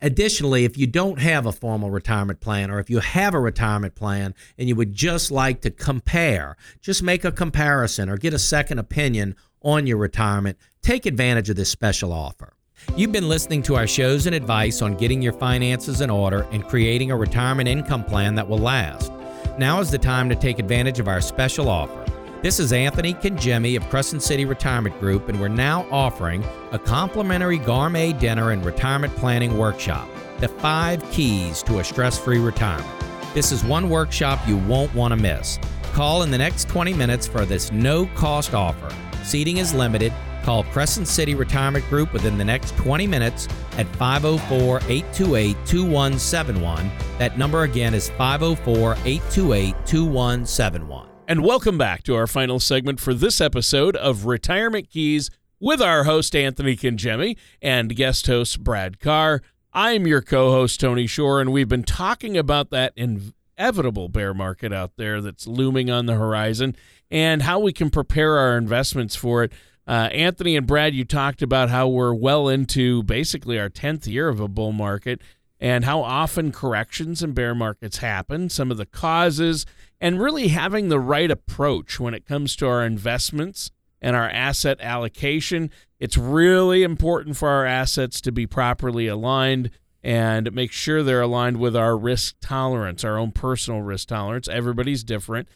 Additionally, 0.00 0.64
if 0.64 0.78
you 0.78 0.86
don't 0.86 1.18
have 1.18 1.44
a 1.44 1.52
formal 1.52 1.90
retirement 1.90 2.40
plan 2.40 2.70
or 2.70 2.78
if 2.78 2.88
you 2.88 3.00
have 3.00 3.34
a 3.34 3.40
retirement 3.40 3.96
plan 3.96 4.34
and 4.56 4.68
you 4.68 4.76
would 4.76 4.92
just 4.92 5.30
like 5.30 5.60
to 5.62 5.70
compare, 5.70 6.56
just 6.80 7.02
make 7.02 7.24
a 7.24 7.32
comparison 7.32 8.08
or 8.08 8.16
get 8.16 8.32
a 8.32 8.38
second 8.38 8.78
opinion 8.78 9.34
on 9.62 9.86
your 9.88 9.96
retirement, 9.96 10.56
take 10.82 11.04
advantage 11.04 11.50
of 11.50 11.56
this 11.56 11.70
special 11.70 12.12
offer. 12.12 12.54
You've 12.96 13.12
been 13.12 13.28
listening 13.28 13.62
to 13.62 13.76
our 13.76 13.86
shows 13.86 14.26
and 14.26 14.34
advice 14.34 14.82
on 14.82 14.96
getting 14.96 15.22
your 15.22 15.32
finances 15.32 16.00
in 16.00 16.10
order 16.10 16.46
and 16.50 16.66
creating 16.66 17.10
a 17.10 17.16
retirement 17.16 17.68
income 17.68 18.04
plan 18.04 18.34
that 18.34 18.48
will 18.48 18.58
last. 18.58 19.12
Now 19.56 19.80
is 19.80 19.90
the 19.90 19.98
time 19.98 20.28
to 20.28 20.34
take 20.34 20.58
advantage 20.58 20.98
of 20.98 21.06
our 21.06 21.20
special 21.20 21.68
offer. 21.68 22.04
This 22.42 22.58
is 22.58 22.72
Anthony 22.72 23.14
Congemi 23.14 23.76
of 23.76 23.88
Crescent 23.88 24.22
City 24.22 24.44
Retirement 24.44 24.98
Group, 24.98 25.28
and 25.28 25.40
we're 25.40 25.48
now 25.48 25.86
offering 25.90 26.44
a 26.72 26.78
complimentary 26.78 27.58
gourmet 27.58 28.12
dinner 28.12 28.50
and 28.50 28.64
retirement 28.64 29.14
planning 29.16 29.58
workshop 29.58 30.08
The 30.38 30.48
Five 30.48 31.08
Keys 31.10 31.62
to 31.64 31.80
a 31.80 31.84
Stress 31.84 32.18
Free 32.18 32.38
Retirement. 32.38 32.88
This 33.34 33.52
is 33.52 33.64
one 33.64 33.90
workshop 33.90 34.38
you 34.46 34.56
won't 34.56 34.94
want 34.94 35.12
to 35.12 35.16
miss. 35.16 35.58
Call 35.92 36.22
in 36.22 36.30
the 36.30 36.38
next 36.38 36.68
20 36.68 36.94
minutes 36.94 37.26
for 37.26 37.44
this 37.44 37.72
no 37.72 38.06
cost 38.14 38.54
offer. 38.54 38.94
Seating 39.24 39.58
is 39.58 39.74
limited 39.74 40.12
Call 40.48 40.64
Crescent 40.64 41.06
City 41.06 41.34
Retirement 41.34 41.86
Group 41.90 42.14
within 42.14 42.38
the 42.38 42.44
next 42.44 42.74
20 42.78 43.06
minutes 43.06 43.48
at 43.76 43.86
504 43.96 44.78
828 44.88 45.54
2171. 45.66 46.90
That 47.18 47.36
number 47.36 47.64
again 47.64 47.92
is 47.92 48.08
504 48.08 48.92
828 49.04 49.74
2171. 49.84 51.06
And 51.28 51.44
welcome 51.44 51.76
back 51.76 52.02
to 52.04 52.14
our 52.14 52.26
final 52.26 52.58
segment 52.60 52.98
for 52.98 53.12
this 53.12 53.42
episode 53.42 53.94
of 53.96 54.24
Retirement 54.24 54.88
Keys 54.88 55.28
with 55.60 55.82
our 55.82 56.04
host, 56.04 56.34
Anthony 56.34 56.76
Congemi, 56.76 57.36
and 57.60 57.94
guest 57.94 58.26
host, 58.26 58.64
Brad 58.64 59.00
Carr. 59.00 59.42
I'm 59.74 60.06
your 60.06 60.22
co 60.22 60.50
host, 60.50 60.80
Tony 60.80 61.06
Shore, 61.06 61.42
and 61.42 61.52
we've 61.52 61.68
been 61.68 61.84
talking 61.84 62.38
about 62.38 62.70
that 62.70 62.94
inevitable 62.96 64.08
bear 64.08 64.32
market 64.32 64.72
out 64.72 64.92
there 64.96 65.20
that's 65.20 65.46
looming 65.46 65.90
on 65.90 66.06
the 66.06 66.14
horizon 66.14 66.74
and 67.10 67.42
how 67.42 67.58
we 67.58 67.72
can 67.72 67.90
prepare 67.90 68.38
our 68.38 68.56
investments 68.56 69.14
for 69.14 69.44
it. 69.44 69.52
Uh, 69.88 70.10
Anthony 70.12 70.54
and 70.54 70.66
Brad, 70.66 70.94
you 70.94 71.06
talked 71.06 71.40
about 71.40 71.70
how 71.70 71.88
we're 71.88 72.12
well 72.12 72.46
into 72.46 73.02
basically 73.04 73.58
our 73.58 73.70
10th 73.70 74.06
year 74.06 74.28
of 74.28 74.38
a 74.38 74.46
bull 74.46 74.72
market 74.72 75.22
and 75.58 75.86
how 75.86 76.02
often 76.02 76.52
corrections 76.52 77.22
and 77.22 77.34
bear 77.34 77.54
markets 77.54 77.96
happen, 77.96 78.50
some 78.50 78.70
of 78.70 78.76
the 78.76 78.84
causes, 78.84 79.64
and 79.98 80.20
really 80.20 80.48
having 80.48 80.90
the 80.90 81.00
right 81.00 81.30
approach 81.30 81.98
when 81.98 82.12
it 82.12 82.26
comes 82.26 82.54
to 82.56 82.68
our 82.68 82.84
investments 82.84 83.70
and 84.02 84.14
our 84.14 84.28
asset 84.28 84.78
allocation. 84.82 85.70
It's 85.98 86.18
really 86.18 86.82
important 86.82 87.38
for 87.38 87.48
our 87.48 87.64
assets 87.64 88.20
to 88.20 88.30
be 88.30 88.46
properly 88.46 89.06
aligned 89.06 89.70
and 90.02 90.52
make 90.52 90.70
sure 90.70 91.02
they're 91.02 91.22
aligned 91.22 91.56
with 91.56 91.74
our 91.74 91.96
risk 91.96 92.36
tolerance, 92.42 93.04
our 93.04 93.16
own 93.16 93.32
personal 93.32 93.80
risk 93.80 94.08
tolerance. 94.08 94.48
Everybody's 94.48 95.02
different. 95.02 95.48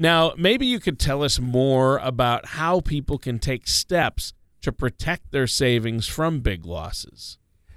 Now, 0.00 0.32
maybe 0.38 0.64
you 0.64 0.80
could 0.80 0.98
tell 0.98 1.22
us 1.22 1.38
more 1.38 1.98
about 1.98 2.46
how 2.46 2.80
people 2.80 3.18
can 3.18 3.38
take 3.38 3.68
steps 3.68 4.32
to 4.62 4.72
protect 4.72 5.30
their 5.30 5.46
savings 5.46 6.08
from 6.08 6.40
big 6.40 6.64
losses. 6.64 7.36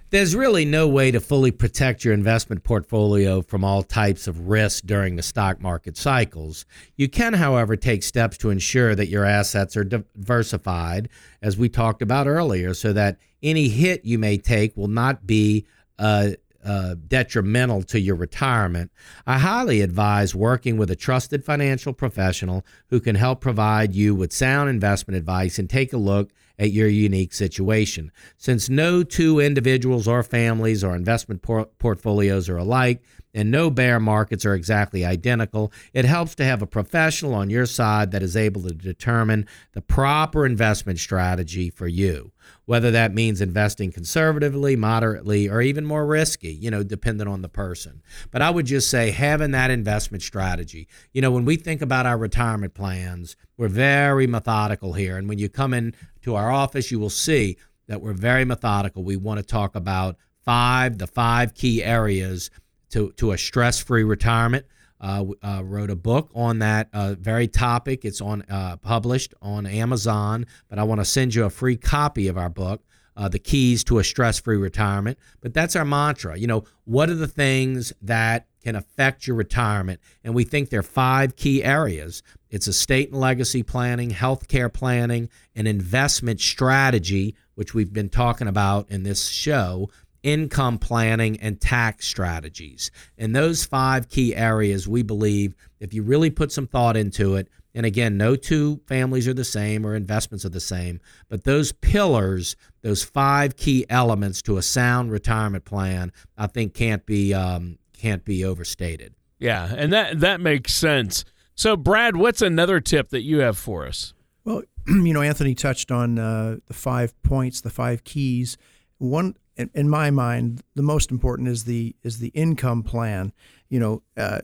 There's 0.09 0.33
really 0.33 0.63
no 0.63 0.87
way 0.87 1.11
to 1.11 1.19
fully 1.19 1.51
protect 1.51 2.05
your 2.05 2.13
investment 2.13 2.63
portfolio 2.63 3.41
from 3.41 3.65
all 3.65 3.83
types 3.83 4.25
of 4.25 4.47
risk 4.47 4.85
during 4.85 5.17
the 5.17 5.21
stock 5.21 5.59
market 5.59 5.97
cycles. 5.97 6.65
You 6.95 7.09
can, 7.09 7.33
however, 7.33 7.75
take 7.75 8.03
steps 8.03 8.37
to 8.37 8.51
ensure 8.51 8.95
that 8.95 9.09
your 9.09 9.25
assets 9.25 9.75
are 9.75 9.83
diversified, 9.83 11.09
as 11.41 11.57
we 11.57 11.67
talked 11.67 12.01
about 12.01 12.27
earlier, 12.27 12.73
so 12.73 12.93
that 12.93 13.17
any 13.41 13.67
hit 13.67 14.05
you 14.05 14.17
may 14.17 14.37
take 14.37 14.77
will 14.77 14.87
not 14.87 15.27
be 15.27 15.65
uh, 15.99 16.29
uh, 16.65 16.95
detrimental 17.07 17.83
to 17.83 17.99
your 17.99 18.15
retirement, 18.15 18.91
I 19.25 19.39
highly 19.39 19.81
advise 19.81 20.35
working 20.35 20.77
with 20.77 20.91
a 20.91 20.95
trusted 20.95 21.43
financial 21.43 21.93
professional 21.93 22.65
who 22.89 22.99
can 22.99 23.15
help 23.15 23.41
provide 23.41 23.93
you 23.93 24.15
with 24.15 24.33
sound 24.33 24.69
investment 24.69 25.17
advice 25.17 25.59
and 25.59 25.69
take 25.69 25.93
a 25.93 25.97
look 25.97 26.31
at 26.59 26.71
your 26.71 26.87
unique 26.87 27.33
situation. 27.33 28.11
Since 28.37 28.69
no 28.69 29.03
two 29.03 29.39
individuals 29.39 30.07
or 30.07 30.23
families 30.23 30.83
or 30.83 30.95
investment 30.95 31.41
por- 31.41 31.65
portfolios 31.79 32.47
are 32.47 32.57
alike, 32.57 33.03
and 33.33 33.51
no 33.51 33.69
bear 33.69 33.99
markets 33.99 34.45
are 34.45 34.53
exactly 34.53 35.05
identical. 35.05 35.71
It 35.93 36.05
helps 36.05 36.35
to 36.35 36.45
have 36.45 36.61
a 36.61 36.67
professional 36.67 37.33
on 37.33 37.49
your 37.49 37.65
side 37.65 38.11
that 38.11 38.23
is 38.23 38.37
able 38.37 38.61
to 38.63 38.73
determine 38.73 39.47
the 39.73 39.81
proper 39.81 40.45
investment 40.45 40.99
strategy 40.99 41.69
for 41.69 41.87
you 41.87 42.31
whether 42.65 42.91
that 42.91 43.13
means 43.13 43.41
investing 43.41 43.91
conservatively, 43.91 44.75
moderately, 44.75 45.49
or 45.49 45.61
even 45.61 45.85
more 45.85 46.05
risky, 46.05 46.51
you 46.51 46.71
know, 46.71 46.83
depending 46.83 47.27
on 47.27 47.41
the 47.41 47.49
person. 47.49 48.01
But 48.31 48.41
I 48.41 48.49
would 48.49 48.65
just 48.65 48.89
say 48.89 49.11
having 49.11 49.51
that 49.51 49.71
investment 49.71 50.23
strategy. 50.23 50.87
You 51.11 51.21
know, 51.21 51.31
when 51.31 51.45
we 51.45 51.55
think 51.57 51.81
about 51.81 52.05
our 52.05 52.17
retirement 52.17 52.73
plans, 52.73 53.35
we're 53.57 53.67
very 53.67 54.27
methodical 54.27 54.93
here. 54.93 55.17
And 55.17 55.27
when 55.27 55.39
you 55.39 55.49
come 55.49 55.73
in 55.73 55.93
to 56.21 56.35
our 56.35 56.51
office, 56.51 56.91
you 56.91 56.99
will 56.99 57.09
see 57.09 57.57
that 57.87 58.01
we're 58.01 58.13
very 58.13 58.45
methodical. 58.45 59.03
We 59.03 59.17
want 59.17 59.39
to 59.39 59.45
talk 59.45 59.75
about 59.75 60.15
five, 60.45 60.97
the 60.97 61.07
five 61.07 61.53
key 61.53 61.83
areas 61.83 62.49
to, 62.93 63.11
to 63.13 63.31
a 63.31 63.37
stress 63.37 63.79
free 63.79 64.03
retirement. 64.03 64.65
Uh, 65.01 65.25
uh, 65.41 65.61
wrote 65.65 65.89
a 65.89 65.97
book 65.97 66.29
on 66.33 66.59
that 66.59 66.87
uh, 66.93 67.13
very 67.19 67.45
topic. 67.45 68.05
It's 68.05 68.21
on 68.21 68.41
uh, 68.43 68.77
published 68.77 69.33
on 69.41 69.65
Amazon, 69.65 70.45
but 70.69 70.79
I 70.79 70.83
want 70.83 71.01
to 71.01 71.05
send 71.05 71.35
you 71.35 71.43
a 71.43 71.49
free 71.49 71.75
copy 71.75 72.29
of 72.29 72.37
our 72.37 72.47
book, 72.47 72.81
uh, 73.17 73.27
"The 73.27 73.39
Keys 73.39 73.83
to 73.85 73.99
a 73.99 74.03
Stress-Free 74.03 74.55
Retirement." 74.55 75.19
But 75.41 75.53
that's 75.53 75.75
our 75.75 75.83
mantra. 75.83 76.37
You 76.37 76.47
know, 76.47 76.63
what 76.85 77.09
are 77.09 77.15
the 77.15 77.27
things 77.27 77.91
that 78.01 78.47
can 78.63 78.77
affect 78.77 79.27
your 79.27 79.35
retirement? 79.35 79.99
And 80.23 80.33
we 80.33 80.45
think 80.45 80.69
there 80.69 80.79
are 80.79 80.83
five 80.83 81.35
key 81.35 81.65
areas. 81.65 82.23
It's 82.49 82.69
estate 82.69 83.11
and 83.11 83.19
legacy 83.19 83.61
planning, 83.61 84.11
healthcare 84.11 84.71
planning, 84.71 85.27
an 85.53 85.67
investment 85.67 86.39
strategy, 86.39 87.35
which 87.55 87.73
we've 87.73 87.91
been 87.91 88.09
talking 88.09 88.47
about 88.47 88.89
in 88.89 89.03
this 89.03 89.27
show, 89.27 89.89
income 90.23 90.79
planning, 90.79 91.39
and 91.39 91.59
tax 91.59 92.07
strategies. 92.07 92.89
In 93.17 93.33
those 93.33 93.65
five 93.65 94.09
key 94.09 94.35
areas, 94.35 94.87
we 94.87 95.03
believe 95.03 95.53
if 95.79 95.93
you 95.93 96.01
really 96.01 96.29
put 96.29 96.51
some 96.51 96.65
thought 96.65 96.97
into 96.97 97.35
it, 97.35 97.49
and 97.75 97.85
again, 97.85 98.17
no 98.17 98.35
two 98.35 98.79
families 98.87 99.27
are 99.27 99.33
the 99.33 99.43
same 99.43 99.85
or 99.85 99.95
investments 99.95 100.45
are 100.45 100.49
the 100.49 100.59
same, 100.59 100.99
but 101.27 101.43
those 101.43 101.71
pillars, 101.71 102.55
those 102.81 103.03
five 103.03 103.55
key 103.55 103.85
elements 103.89 104.41
to 104.43 104.57
a 104.57 104.61
sound 104.61 105.11
retirement 105.11 105.65
plan, 105.65 106.11
I 106.37 106.47
think 106.47 106.73
can't 106.73 107.05
be 107.05 107.33
um, 107.33 107.77
can't 107.93 108.23
be 108.23 108.45
overstated. 108.45 109.15
Yeah, 109.39 109.73
and 109.75 109.91
that 109.91 110.19
that 110.19 110.39
makes 110.39 110.73
sense. 110.73 111.25
So, 111.55 111.75
Brad, 111.75 112.15
what's 112.15 112.41
another 112.41 112.79
tip 112.79 113.09
that 113.09 113.21
you 113.21 113.39
have 113.39 113.57
for 113.57 113.85
us? 113.87 114.13
Well, 114.43 114.63
you 114.87 115.13
know, 115.13 115.21
Anthony 115.21 115.55
touched 115.55 115.91
on 115.91 116.19
uh, 116.19 116.57
the 116.67 116.73
five 116.73 117.19
points, 117.23 117.61
the 117.61 117.69
five 117.69 118.03
keys. 118.03 118.57
One 118.97 119.35
in, 119.55 119.69
in, 119.73 119.89
my 119.89 120.09
mind, 120.11 120.63
the 120.75 120.83
most 120.83 121.11
important 121.11 121.47
is 121.47 121.65
the 121.65 121.95
is 122.03 122.19
the 122.19 122.29
income 122.29 122.83
plan. 122.83 123.33
You 123.69 123.79
know, 123.79 124.03
uh, 124.17 124.41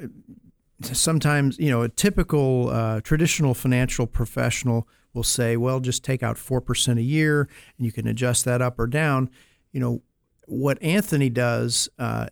sometimes 0.81 1.57
you 1.57 1.69
know 1.69 1.81
a 1.81 1.89
typical 1.89 2.69
uh, 2.69 3.01
traditional 3.01 3.53
financial 3.53 4.07
professional 4.07 4.87
will 5.13 5.23
say, 5.23 5.57
"Well, 5.57 5.79
just 5.79 6.03
take 6.03 6.23
out 6.23 6.37
four 6.37 6.61
percent 6.61 6.99
a 6.99 7.03
year, 7.03 7.49
and 7.77 7.85
you 7.85 7.91
can 7.91 8.07
adjust 8.07 8.45
that 8.45 8.61
up 8.61 8.79
or 8.79 8.87
down." 8.87 9.29
You 9.71 9.79
know, 9.79 10.01
what 10.45 10.81
Anthony 10.81 11.29
does 11.29 11.89
uh, 11.97 12.27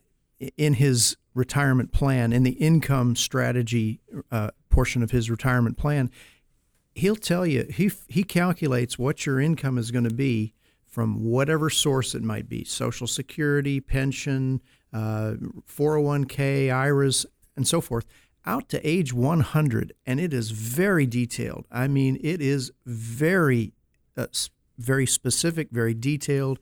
in 0.57 0.75
his 0.75 1.17
retirement 1.33 1.91
plan, 1.91 2.33
in 2.33 2.43
the 2.43 2.51
income 2.51 3.15
strategy 3.15 4.01
uh, 4.31 4.49
portion 4.69 5.03
of 5.03 5.11
his 5.11 5.29
retirement 5.29 5.77
plan, 5.77 6.09
he'll 6.95 7.15
tell 7.15 7.45
you 7.45 7.65
he 7.69 7.91
he 8.07 8.23
calculates 8.23 8.97
what 8.97 9.25
your 9.25 9.39
income 9.39 9.77
is 9.77 9.91
going 9.91 10.07
to 10.07 10.13
be 10.13 10.53
from 10.87 11.23
whatever 11.23 11.69
source 11.69 12.15
it 12.15 12.23
might 12.23 12.49
be 12.49 12.63
Social 12.63 13.07
Security, 13.07 13.79
pension, 13.79 14.61
uh, 14.93 15.33
401k, 15.67 16.71
IRAs, 16.71 17.25
and 17.55 17.67
so 17.67 17.81
forth 17.81 18.05
out 18.45 18.69
to 18.69 18.87
age 18.87 19.13
100. 19.13 19.93
And 20.05 20.19
it 20.19 20.33
is 20.33 20.51
very 20.51 21.05
detailed. 21.05 21.65
I 21.69 21.87
mean, 21.87 22.17
it 22.21 22.41
is 22.41 22.71
very, 22.85 23.73
uh, 24.15 24.27
very 24.77 25.05
specific, 25.05 25.67
very 25.71 25.93
detailed, 25.93 26.59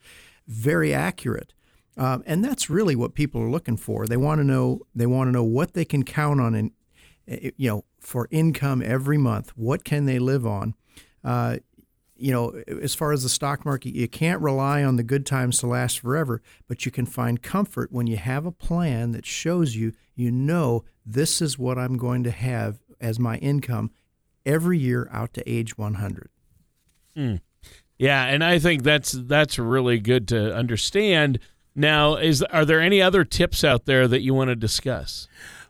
very 0.47 0.93
accurate. 0.93 1.53
Um, 1.97 2.23
and 2.25 2.43
that's 2.43 2.69
really 2.69 2.95
what 2.95 3.13
people 3.13 3.41
are 3.41 3.49
looking 3.49 3.77
for. 3.77 4.05
They 4.05 4.17
want 4.17 4.39
to 4.39 4.43
know. 4.43 4.81
They 4.93 5.05
want 5.05 5.29
to 5.29 5.31
know 5.31 5.43
what 5.43 5.73
they 5.73 5.85
can 5.85 6.03
count 6.03 6.41
on, 6.41 6.55
in, 6.55 6.71
you 7.27 7.69
know, 7.69 7.85
for 7.99 8.27
income 8.31 8.81
every 8.83 9.17
month. 9.17 9.51
What 9.55 9.85
can 9.85 10.05
they 10.05 10.19
live 10.19 10.45
on? 10.45 10.73
Uh, 11.23 11.57
you 12.17 12.31
know, 12.31 12.61
as 12.81 12.95
far 12.95 13.11
as 13.11 13.23
the 13.23 13.29
stock 13.29 13.65
market, 13.65 13.93
you 13.93 14.07
can't 14.07 14.41
rely 14.41 14.83
on 14.83 14.95
the 14.95 15.03
good 15.03 15.25
times 15.25 15.57
to 15.59 15.67
last 15.67 15.99
forever, 15.99 16.41
but 16.67 16.85
you 16.85 16.91
can 16.91 17.05
find 17.05 17.41
comfort 17.41 17.91
when 17.91 18.07
you 18.07 18.17
have 18.17 18.45
a 18.45 18.51
plan 18.51 19.11
that 19.11 19.25
shows 19.25 19.75
you, 19.75 19.91
you 20.15 20.31
know, 20.31 20.83
this 21.05 21.41
is 21.41 21.59
what 21.59 21.77
I'm 21.77 21.97
going 21.97 22.23
to 22.23 22.31
have 22.31 22.79
as 23.01 23.19
my 23.19 23.37
income 23.37 23.91
every 24.45 24.79
year 24.79 25.09
out 25.11 25.33
to 25.33 25.49
age 25.49 25.77
100. 25.77 26.29
Mm. 27.17 27.41
Yeah, 27.97 28.25
and 28.25 28.43
I 28.43 28.59
think 28.59 28.83
that's 28.83 29.13
that's 29.13 29.57
really 29.57 29.99
good 29.99 30.27
to 30.29 30.53
understand. 30.53 31.39
Now, 31.75 32.15
is 32.15 32.41
are 32.43 32.65
there 32.65 32.81
any 32.81 33.01
other 33.01 33.23
tips 33.23 33.63
out 33.63 33.85
there 33.85 34.07
that 34.07 34.21
you 34.21 34.33
want 34.33 34.49
to 34.49 34.55
discuss? 34.55 35.27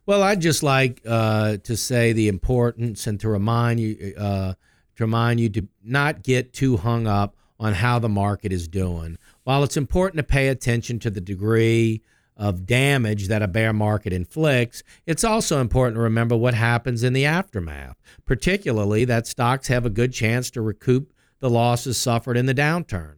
Well, 0.08 0.24
I'd 0.24 0.42
just 0.42 0.64
like 0.64 1.02
uh, 1.06 1.58
to 1.58 1.78
say 1.78 2.14
the 2.14 2.28
importance 2.28 3.08
and 3.08 3.20
to 3.20 3.30
remind 3.30 3.80
you. 3.80 4.14
Uh, 4.18 4.54
to 4.54 4.58
remind 5.04 5.40
you 5.40 5.50
to 5.50 5.68
not 5.84 6.24
get 6.24 6.54
too 6.54 6.78
hung 6.78 7.08
up 7.08 7.36
on 7.60 7.74
how 7.74 8.00
the 8.00 8.10
market 8.10 8.52
is 8.52 8.68
doing. 8.68 9.18
While 9.44 9.64
it's 9.64 9.78
important 9.78 10.18
to 10.18 10.24
pay 10.24 10.50
attention 10.50 11.00
to 11.00 11.10
the 11.10 11.22
degree 11.22 12.02
of 12.38 12.66
damage 12.66 13.28
that 13.28 13.42
a 13.42 13.48
bear 13.48 13.72
market 13.72 14.12
inflicts, 14.12 14.84
it's 15.06 15.24
also 15.24 15.62
important 15.62 15.96
to 15.96 16.02
remember 16.02 16.36
what 16.36 16.54
happens 16.54 17.04
in 17.04 17.14
the 17.14 17.26
aftermath, 17.26 17.96
particularly 18.26 19.06
that 19.06 19.28
stocks 19.28 19.68
have 19.70 19.86
a 19.86 19.90
good 19.90 20.12
chance 20.12 20.52
to 20.52 20.62
recoup 20.62 21.14
the 21.40 21.50
losses 21.50 21.98
suffered 21.98 22.36
in 22.36 22.46
the 22.46 22.54
downturn. 22.54 23.16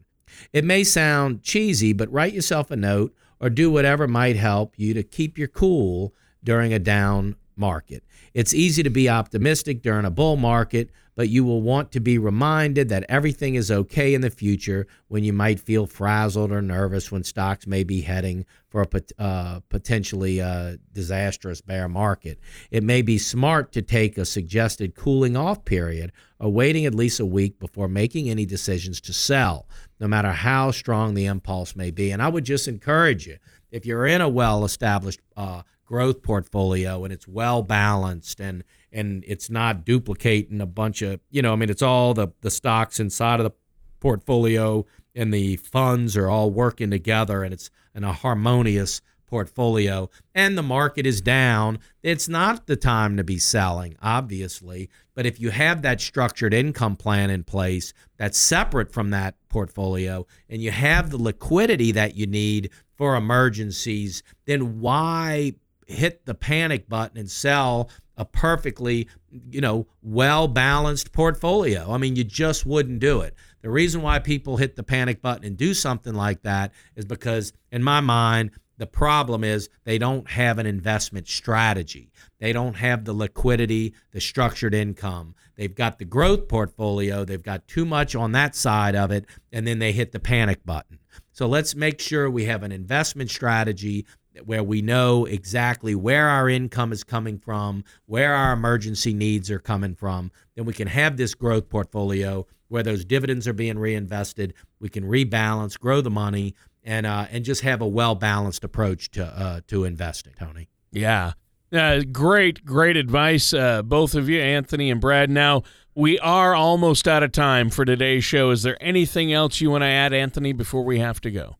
It 0.52 0.64
may 0.64 0.84
sound 0.84 1.42
cheesy, 1.42 1.92
but 1.92 2.12
write 2.12 2.32
yourself 2.32 2.70
a 2.70 2.76
note 2.76 3.14
or 3.40 3.50
do 3.50 3.70
whatever 3.70 4.06
might 4.06 4.36
help 4.36 4.74
you 4.76 4.94
to 4.94 5.02
keep 5.02 5.38
your 5.38 5.48
cool 5.48 6.14
during 6.44 6.72
a 6.72 6.78
down 6.78 7.36
market. 7.56 8.04
It's 8.34 8.54
easy 8.54 8.82
to 8.82 8.90
be 8.90 9.08
optimistic 9.08 9.82
during 9.82 10.04
a 10.04 10.10
bull 10.10 10.36
market, 10.36 10.90
but 11.18 11.28
you 11.28 11.42
will 11.42 11.60
want 11.60 11.90
to 11.90 11.98
be 11.98 12.16
reminded 12.16 12.88
that 12.88 13.04
everything 13.08 13.56
is 13.56 13.72
okay 13.72 14.14
in 14.14 14.20
the 14.20 14.30
future 14.30 14.86
when 15.08 15.24
you 15.24 15.32
might 15.32 15.58
feel 15.58 15.84
frazzled 15.84 16.52
or 16.52 16.62
nervous 16.62 17.10
when 17.10 17.24
stocks 17.24 17.66
may 17.66 17.82
be 17.82 18.02
heading 18.02 18.46
for 18.68 18.82
a 18.82 19.20
uh, 19.20 19.58
potentially 19.68 20.40
uh, 20.40 20.76
disastrous 20.92 21.60
bear 21.60 21.88
market. 21.88 22.38
It 22.70 22.84
may 22.84 23.02
be 23.02 23.18
smart 23.18 23.72
to 23.72 23.82
take 23.82 24.16
a 24.16 24.24
suggested 24.24 24.94
cooling 24.94 25.36
off 25.36 25.64
period 25.64 26.12
or 26.38 26.52
waiting 26.52 26.86
at 26.86 26.94
least 26.94 27.18
a 27.18 27.26
week 27.26 27.58
before 27.58 27.88
making 27.88 28.30
any 28.30 28.46
decisions 28.46 29.00
to 29.00 29.12
sell, 29.12 29.66
no 29.98 30.06
matter 30.06 30.30
how 30.30 30.70
strong 30.70 31.14
the 31.14 31.26
impulse 31.26 31.74
may 31.74 31.90
be. 31.90 32.12
And 32.12 32.22
I 32.22 32.28
would 32.28 32.44
just 32.44 32.68
encourage 32.68 33.26
you 33.26 33.38
if 33.72 33.84
you're 33.84 34.06
in 34.06 34.20
a 34.20 34.28
well 34.28 34.64
established 34.64 35.18
uh, 35.36 35.62
growth 35.88 36.22
portfolio 36.22 37.02
and 37.02 37.14
it's 37.14 37.26
well 37.26 37.62
balanced 37.62 38.40
and 38.40 38.62
and 38.92 39.24
it's 39.26 39.48
not 39.48 39.86
duplicating 39.86 40.60
a 40.60 40.66
bunch 40.66 41.00
of 41.00 41.18
you 41.30 41.40
know 41.40 41.54
I 41.54 41.56
mean 41.56 41.70
it's 41.70 41.80
all 41.80 42.12
the 42.12 42.28
the 42.42 42.50
stocks 42.50 43.00
inside 43.00 43.40
of 43.40 43.44
the 43.44 43.56
portfolio 43.98 44.84
and 45.14 45.32
the 45.32 45.56
funds 45.56 46.14
are 46.14 46.28
all 46.28 46.50
working 46.50 46.90
together 46.90 47.42
and 47.42 47.54
it's 47.54 47.70
in 47.94 48.04
a 48.04 48.12
harmonious 48.12 49.00
portfolio. 49.26 50.08
And 50.34 50.56
the 50.56 50.62
market 50.62 51.06
is 51.06 51.20
down. 51.20 51.78
It's 52.02 52.28
not 52.28 52.66
the 52.66 52.76
time 52.76 53.16
to 53.16 53.24
be 53.24 53.38
selling 53.38 53.96
obviously 54.02 54.90
but 55.14 55.24
if 55.24 55.40
you 55.40 55.50
have 55.50 55.80
that 55.82 56.02
structured 56.02 56.52
income 56.52 56.96
plan 56.96 57.30
in 57.30 57.44
place 57.44 57.94
that's 58.18 58.36
separate 58.36 58.92
from 58.92 59.08
that 59.10 59.36
portfolio 59.48 60.26
and 60.50 60.60
you 60.60 60.70
have 60.70 61.08
the 61.08 61.16
liquidity 61.16 61.92
that 61.92 62.14
you 62.14 62.26
need 62.26 62.70
for 62.94 63.16
emergencies 63.16 64.22
then 64.44 64.80
why 64.80 65.54
hit 65.88 66.26
the 66.26 66.34
panic 66.34 66.88
button 66.88 67.18
and 67.18 67.30
sell 67.30 67.90
a 68.16 68.24
perfectly, 68.24 69.08
you 69.30 69.60
know, 69.60 69.86
well 70.02 70.46
balanced 70.46 71.12
portfolio. 71.12 71.90
I 71.90 71.98
mean, 71.98 72.14
you 72.14 72.24
just 72.24 72.66
wouldn't 72.66 73.00
do 73.00 73.20
it. 73.22 73.34
The 73.62 73.70
reason 73.70 74.02
why 74.02 74.18
people 74.18 74.56
hit 74.56 74.76
the 74.76 74.82
panic 74.82 75.22
button 75.22 75.44
and 75.44 75.56
do 75.56 75.74
something 75.74 76.14
like 76.14 76.42
that 76.42 76.72
is 76.94 77.04
because, 77.04 77.52
in 77.72 77.82
my 77.82 78.00
mind, 78.00 78.50
the 78.76 78.86
problem 78.86 79.42
is 79.42 79.68
they 79.84 79.98
don't 79.98 80.28
have 80.30 80.58
an 80.58 80.66
investment 80.66 81.26
strategy. 81.26 82.12
They 82.38 82.52
don't 82.52 82.76
have 82.76 83.04
the 83.04 83.12
liquidity, 83.12 83.94
the 84.12 84.20
structured 84.20 84.74
income. 84.74 85.34
They've 85.56 85.74
got 85.74 85.98
the 85.98 86.04
growth 86.04 86.46
portfolio, 86.46 87.24
they've 87.24 87.42
got 87.42 87.66
too 87.66 87.84
much 87.84 88.14
on 88.14 88.30
that 88.32 88.54
side 88.54 88.94
of 88.94 89.10
it, 89.10 89.26
and 89.52 89.66
then 89.66 89.80
they 89.80 89.90
hit 89.90 90.12
the 90.12 90.20
panic 90.20 90.64
button. 90.64 91.00
So 91.32 91.48
let's 91.48 91.74
make 91.74 92.00
sure 92.00 92.30
we 92.30 92.44
have 92.44 92.62
an 92.62 92.72
investment 92.72 93.30
strategy 93.30 94.06
where 94.44 94.62
we 94.62 94.82
know 94.82 95.24
exactly 95.24 95.94
where 95.94 96.28
our 96.28 96.48
income 96.48 96.92
is 96.92 97.04
coming 97.04 97.38
from, 97.38 97.84
where 98.06 98.34
our 98.34 98.52
emergency 98.52 99.12
needs 99.12 99.50
are 99.50 99.58
coming 99.58 99.94
from, 99.94 100.30
then 100.54 100.64
we 100.64 100.72
can 100.72 100.88
have 100.88 101.16
this 101.16 101.34
growth 101.34 101.68
portfolio 101.68 102.46
where 102.68 102.82
those 102.82 103.04
dividends 103.04 103.48
are 103.48 103.52
being 103.52 103.78
reinvested. 103.78 104.54
We 104.80 104.88
can 104.88 105.04
rebalance, 105.04 105.78
grow 105.78 106.00
the 106.00 106.10
money, 106.10 106.54
and 106.84 107.06
uh, 107.06 107.26
and 107.30 107.44
just 107.44 107.62
have 107.62 107.80
a 107.80 107.86
well 107.86 108.14
balanced 108.14 108.64
approach 108.64 109.10
to 109.12 109.24
uh, 109.24 109.60
to 109.68 109.84
investing. 109.84 110.34
Tony. 110.38 110.68
Yeah. 110.90 111.32
Uh, 111.70 112.00
great, 112.10 112.64
great 112.64 112.96
advice, 112.96 113.52
uh, 113.52 113.82
both 113.82 114.14
of 114.14 114.26
you, 114.26 114.40
Anthony 114.40 114.90
and 114.90 115.02
Brad. 115.02 115.28
Now, 115.28 115.64
we 115.94 116.18
are 116.20 116.54
almost 116.54 117.06
out 117.06 117.22
of 117.22 117.30
time 117.32 117.68
for 117.68 117.84
today's 117.84 118.24
show. 118.24 118.50
Is 118.50 118.62
there 118.62 118.78
anything 118.80 119.34
else 119.34 119.60
you 119.60 119.70
want 119.70 119.82
to 119.82 119.88
add, 119.88 120.14
Anthony, 120.14 120.54
before 120.54 120.82
we 120.82 120.98
have 121.00 121.20
to 121.20 121.30
go? 121.30 121.56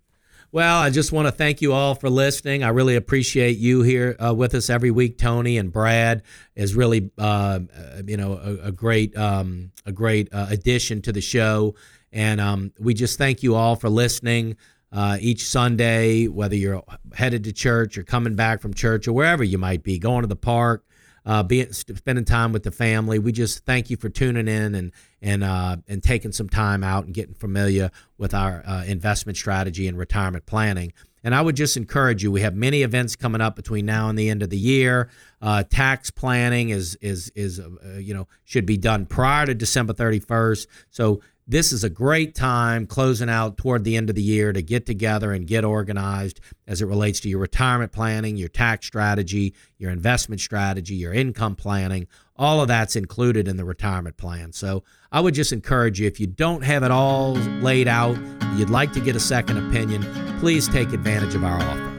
Well, 0.50 0.80
I 0.80 0.88
just 0.88 1.12
want 1.12 1.28
to 1.28 1.32
thank 1.32 1.60
you 1.60 1.74
all 1.74 1.94
for 1.94 2.08
listening. 2.08 2.64
I 2.64 2.68
really 2.68 2.96
appreciate 2.96 3.58
you 3.58 3.82
here 3.82 4.16
uh, 4.18 4.32
with 4.34 4.54
us 4.54 4.70
every 4.70 4.90
week. 4.90 5.18
Tony 5.18 5.58
and 5.58 5.70
Brad 5.70 6.22
is 6.56 6.74
really, 6.74 7.10
uh, 7.18 7.60
you 8.06 8.16
know, 8.16 8.32
a, 8.32 8.68
a 8.68 8.72
great, 8.72 9.14
um, 9.14 9.72
a 9.84 9.92
great 9.92 10.32
uh, 10.32 10.46
addition 10.48 11.02
to 11.02 11.12
the 11.12 11.20
show, 11.20 11.74
and 12.12 12.40
um, 12.40 12.72
we 12.80 12.94
just 12.94 13.18
thank 13.18 13.42
you 13.42 13.56
all 13.56 13.76
for 13.76 13.90
listening 13.90 14.56
uh, 14.90 15.18
each 15.20 15.46
Sunday, 15.46 16.28
whether 16.28 16.56
you're 16.56 16.82
headed 17.12 17.44
to 17.44 17.52
church 17.52 17.98
or 17.98 18.02
coming 18.02 18.34
back 18.34 18.62
from 18.62 18.72
church 18.72 19.06
or 19.06 19.12
wherever 19.12 19.44
you 19.44 19.58
might 19.58 19.82
be, 19.82 19.98
going 19.98 20.22
to 20.22 20.28
the 20.28 20.34
park, 20.34 20.82
uh, 21.28 21.42
being 21.42 21.70
spending 21.72 22.24
time 22.24 22.52
with 22.52 22.62
the 22.62 22.70
family. 22.70 23.18
We 23.18 23.32
just 23.32 23.66
thank 23.66 23.90
you 23.90 23.98
for 23.98 24.08
tuning 24.08 24.48
in 24.48 24.74
and 24.74 24.92
and 25.20 25.44
uh, 25.44 25.76
and 25.86 26.02
taking 26.02 26.32
some 26.32 26.48
time 26.48 26.82
out 26.82 27.04
and 27.04 27.12
getting 27.12 27.34
familiar 27.34 27.90
with 28.16 28.32
our 28.32 28.64
uh, 28.66 28.84
investment 28.84 29.36
strategy 29.36 29.86
and 29.86 29.98
retirement 29.98 30.46
planning. 30.46 30.94
And 31.22 31.34
I 31.34 31.42
would 31.42 31.54
just 31.56 31.76
encourage 31.76 32.22
you. 32.22 32.32
We 32.32 32.40
have 32.40 32.54
many 32.54 32.82
events 32.82 33.14
coming 33.14 33.42
up 33.42 33.56
between 33.56 33.84
now 33.84 34.08
and 34.08 34.18
the 34.18 34.30
end 34.30 34.42
of 34.42 34.48
the 34.48 34.56
year. 34.56 35.10
Uh, 35.42 35.64
tax 35.64 36.10
planning 36.10 36.70
is 36.70 36.96
is 37.02 37.30
is 37.34 37.60
uh, 37.60 37.98
you 37.98 38.14
know 38.14 38.26
should 38.44 38.64
be 38.64 38.78
done 38.78 39.04
prior 39.04 39.44
to 39.44 39.54
December 39.54 39.92
31st. 39.92 40.66
So 40.88 41.20
this 41.48 41.72
is 41.72 41.82
a 41.82 41.88
great 41.88 42.34
time 42.34 42.86
closing 42.86 43.30
out 43.30 43.56
toward 43.56 43.82
the 43.82 43.96
end 43.96 44.10
of 44.10 44.14
the 44.14 44.22
year 44.22 44.52
to 44.52 44.60
get 44.60 44.84
together 44.84 45.32
and 45.32 45.46
get 45.46 45.64
organized 45.64 46.40
as 46.66 46.82
it 46.82 46.86
relates 46.86 47.20
to 47.20 47.28
your 47.30 47.38
retirement 47.38 47.90
planning, 47.90 48.36
your 48.36 48.50
tax 48.50 48.86
strategy, 48.86 49.54
your 49.78 49.90
investment 49.90 50.42
strategy, 50.42 50.94
your 50.94 51.14
income 51.14 51.56
planning. 51.56 52.06
All 52.36 52.60
of 52.60 52.68
that's 52.68 52.96
included 52.96 53.48
in 53.48 53.56
the 53.56 53.64
retirement 53.64 54.18
plan. 54.18 54.52
So 54.52 54.84
I 55.10 55.20
would 55.20 55.34
just 55.34 55.52
encourage 55.52 55.98
you 55.98 56.06
if 56.06 56.20
you 56.20 56.26
don't 56.26 56.62
have 56.62 56.82
it 56.82 56.90
all 56.90 57.32
laid 57.32 57.88
out, 57.88 58.18
you'd 58.56 58.70
like 58.70 58.92
to 58.92 59.00
get 59.00 59.16
a 59.16 59.20
second 59.20 59.56
opinion, 59.56 60.04
please 60.40 60.68
take 60.68 60.92
advantage 60.92 61.34
of 61.34 61.44
our 61.44 61.60
offer. 61.60 61.94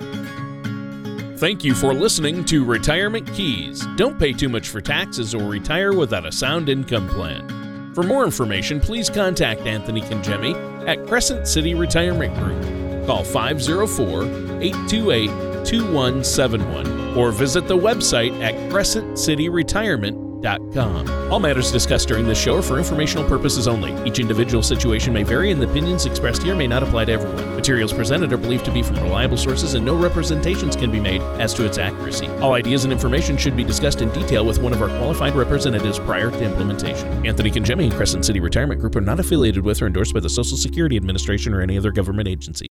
Thank 1.37 1.63
you 1.63 1.73
for 1.73 1.93
listening 1.93 2.45
to 2.45 2.63
Retirement 2.63 3.25
Keys. 3.33 3.85
Don't 3.95 4.19
pay 4.19 4.31
too 4.31 4.49
much 4.49 4.69
for 4.69 4.79
taxes 4.79 5.33
or 5.33 5.43
retire 5.43 5.93
without 5.93 6.25
a 6.25 6.31
sound 6.31 6.69
income 6.69 7.07
plan. 7.09 7.58
For 7.99 8.03
more 8.03 8.23
information, 8.23 8.79
please 8.79 9.09
contact 9.09 9.67
Anthony 9.67 9.99
Congemi 9.99 10.55
at 10.87 11.05
Crescent 11.05 11.49
City 11.49 11.75
Retirement 11.75 12.33
Group. 12.35 13.05
Call 13.05 13.25
504 13.25 14.23
828 14.63 15.27
2171 15.65 17.17
or 17.17 17.33
visit 17.33 17.67
the 17.67 17.77
website 17.77 18.31
at 18.41 18.53
crescentcityretirement.com 18.71 20.28
all 20.45 21.39
matters 21.39 21.71
discussed 21.71 22.07
during 22.07 22.25
this 22.25 22.39
show 22.39 22.57
are 22.57 22.61
for 22.61 22.77
informational 22.77 23.27
purposes 23.27 23.67
only. 23.67 23.93
Each 24.07 24.19
individual 24.19 24.63
situation 24.63 25.13
may 25.13 25.23
vary, 25.23 25.51
and 25.51 25.61
the 25.61 25.69
opinions 25.69 26.05
expressed 26.05 26.43
here 26.43 26.55
may 26.55 26.67
not 26.67 26.81
apply 26.81 27.05
to 27.05 27.11
everyone. 27.11 27.55
Materials 27.55 27.91
presented 27.91 28.31
are 28.31 28.37
believed 28.37 28.65
to 28.65 28.71
be 28.71 28.81
from 28.81 28.95
reliable 28.97 29.37
sources, 29.37 29.73
and 29.73 29.85
no 29.85 29.95
representations 29.95 30.75
can 30.75 30.91
be 30.91 30.99
made 30.99 31.21
as 31.39 31.53
to 31.53 31.65
its 31.65 31.77
accuracy. 31.77 32.27
All 32.39 32.53
ideas 32.53 32.85
and 32.85 32.93
information 32.93 33.37
should 33.37 33.57
be 33.57 33.63
discussed 33.63 34.01
in 34.01 34.09
detail 34.11 34.45
with 34.45 34.59
one 34.59 34.73
of 34.73 34.81
our 34.81 34.87
qualified 34.87 35.35
representatives 35.35 35.99
prior 35.99 36.31
to 36.31 36.43
implementation. 36.43 37.25
Anthony 37.25 37.51
Congemi 37.51 37.83
and 37.83 37.93
Crescent 37.93 38.25
City 38.25 38.39
Retirement 38.39 38.79
Group 38.79 38.95
are 38.95 39.01
not 39.01 39.19
affiliated 39.19 39.63
with 39.63 39.81
or 39.81 39.87
endorsed 39.87 40.13
by 40.13 40.19
the 40.19 40.29
Social 40.29 40.57
Security 40.57 40.95
Administration 40.95 41.53
or 41.53 41.61
any 41.61 41.77
other 41.77 41.91
government 41.91 42.27
agency. 42.29 42.69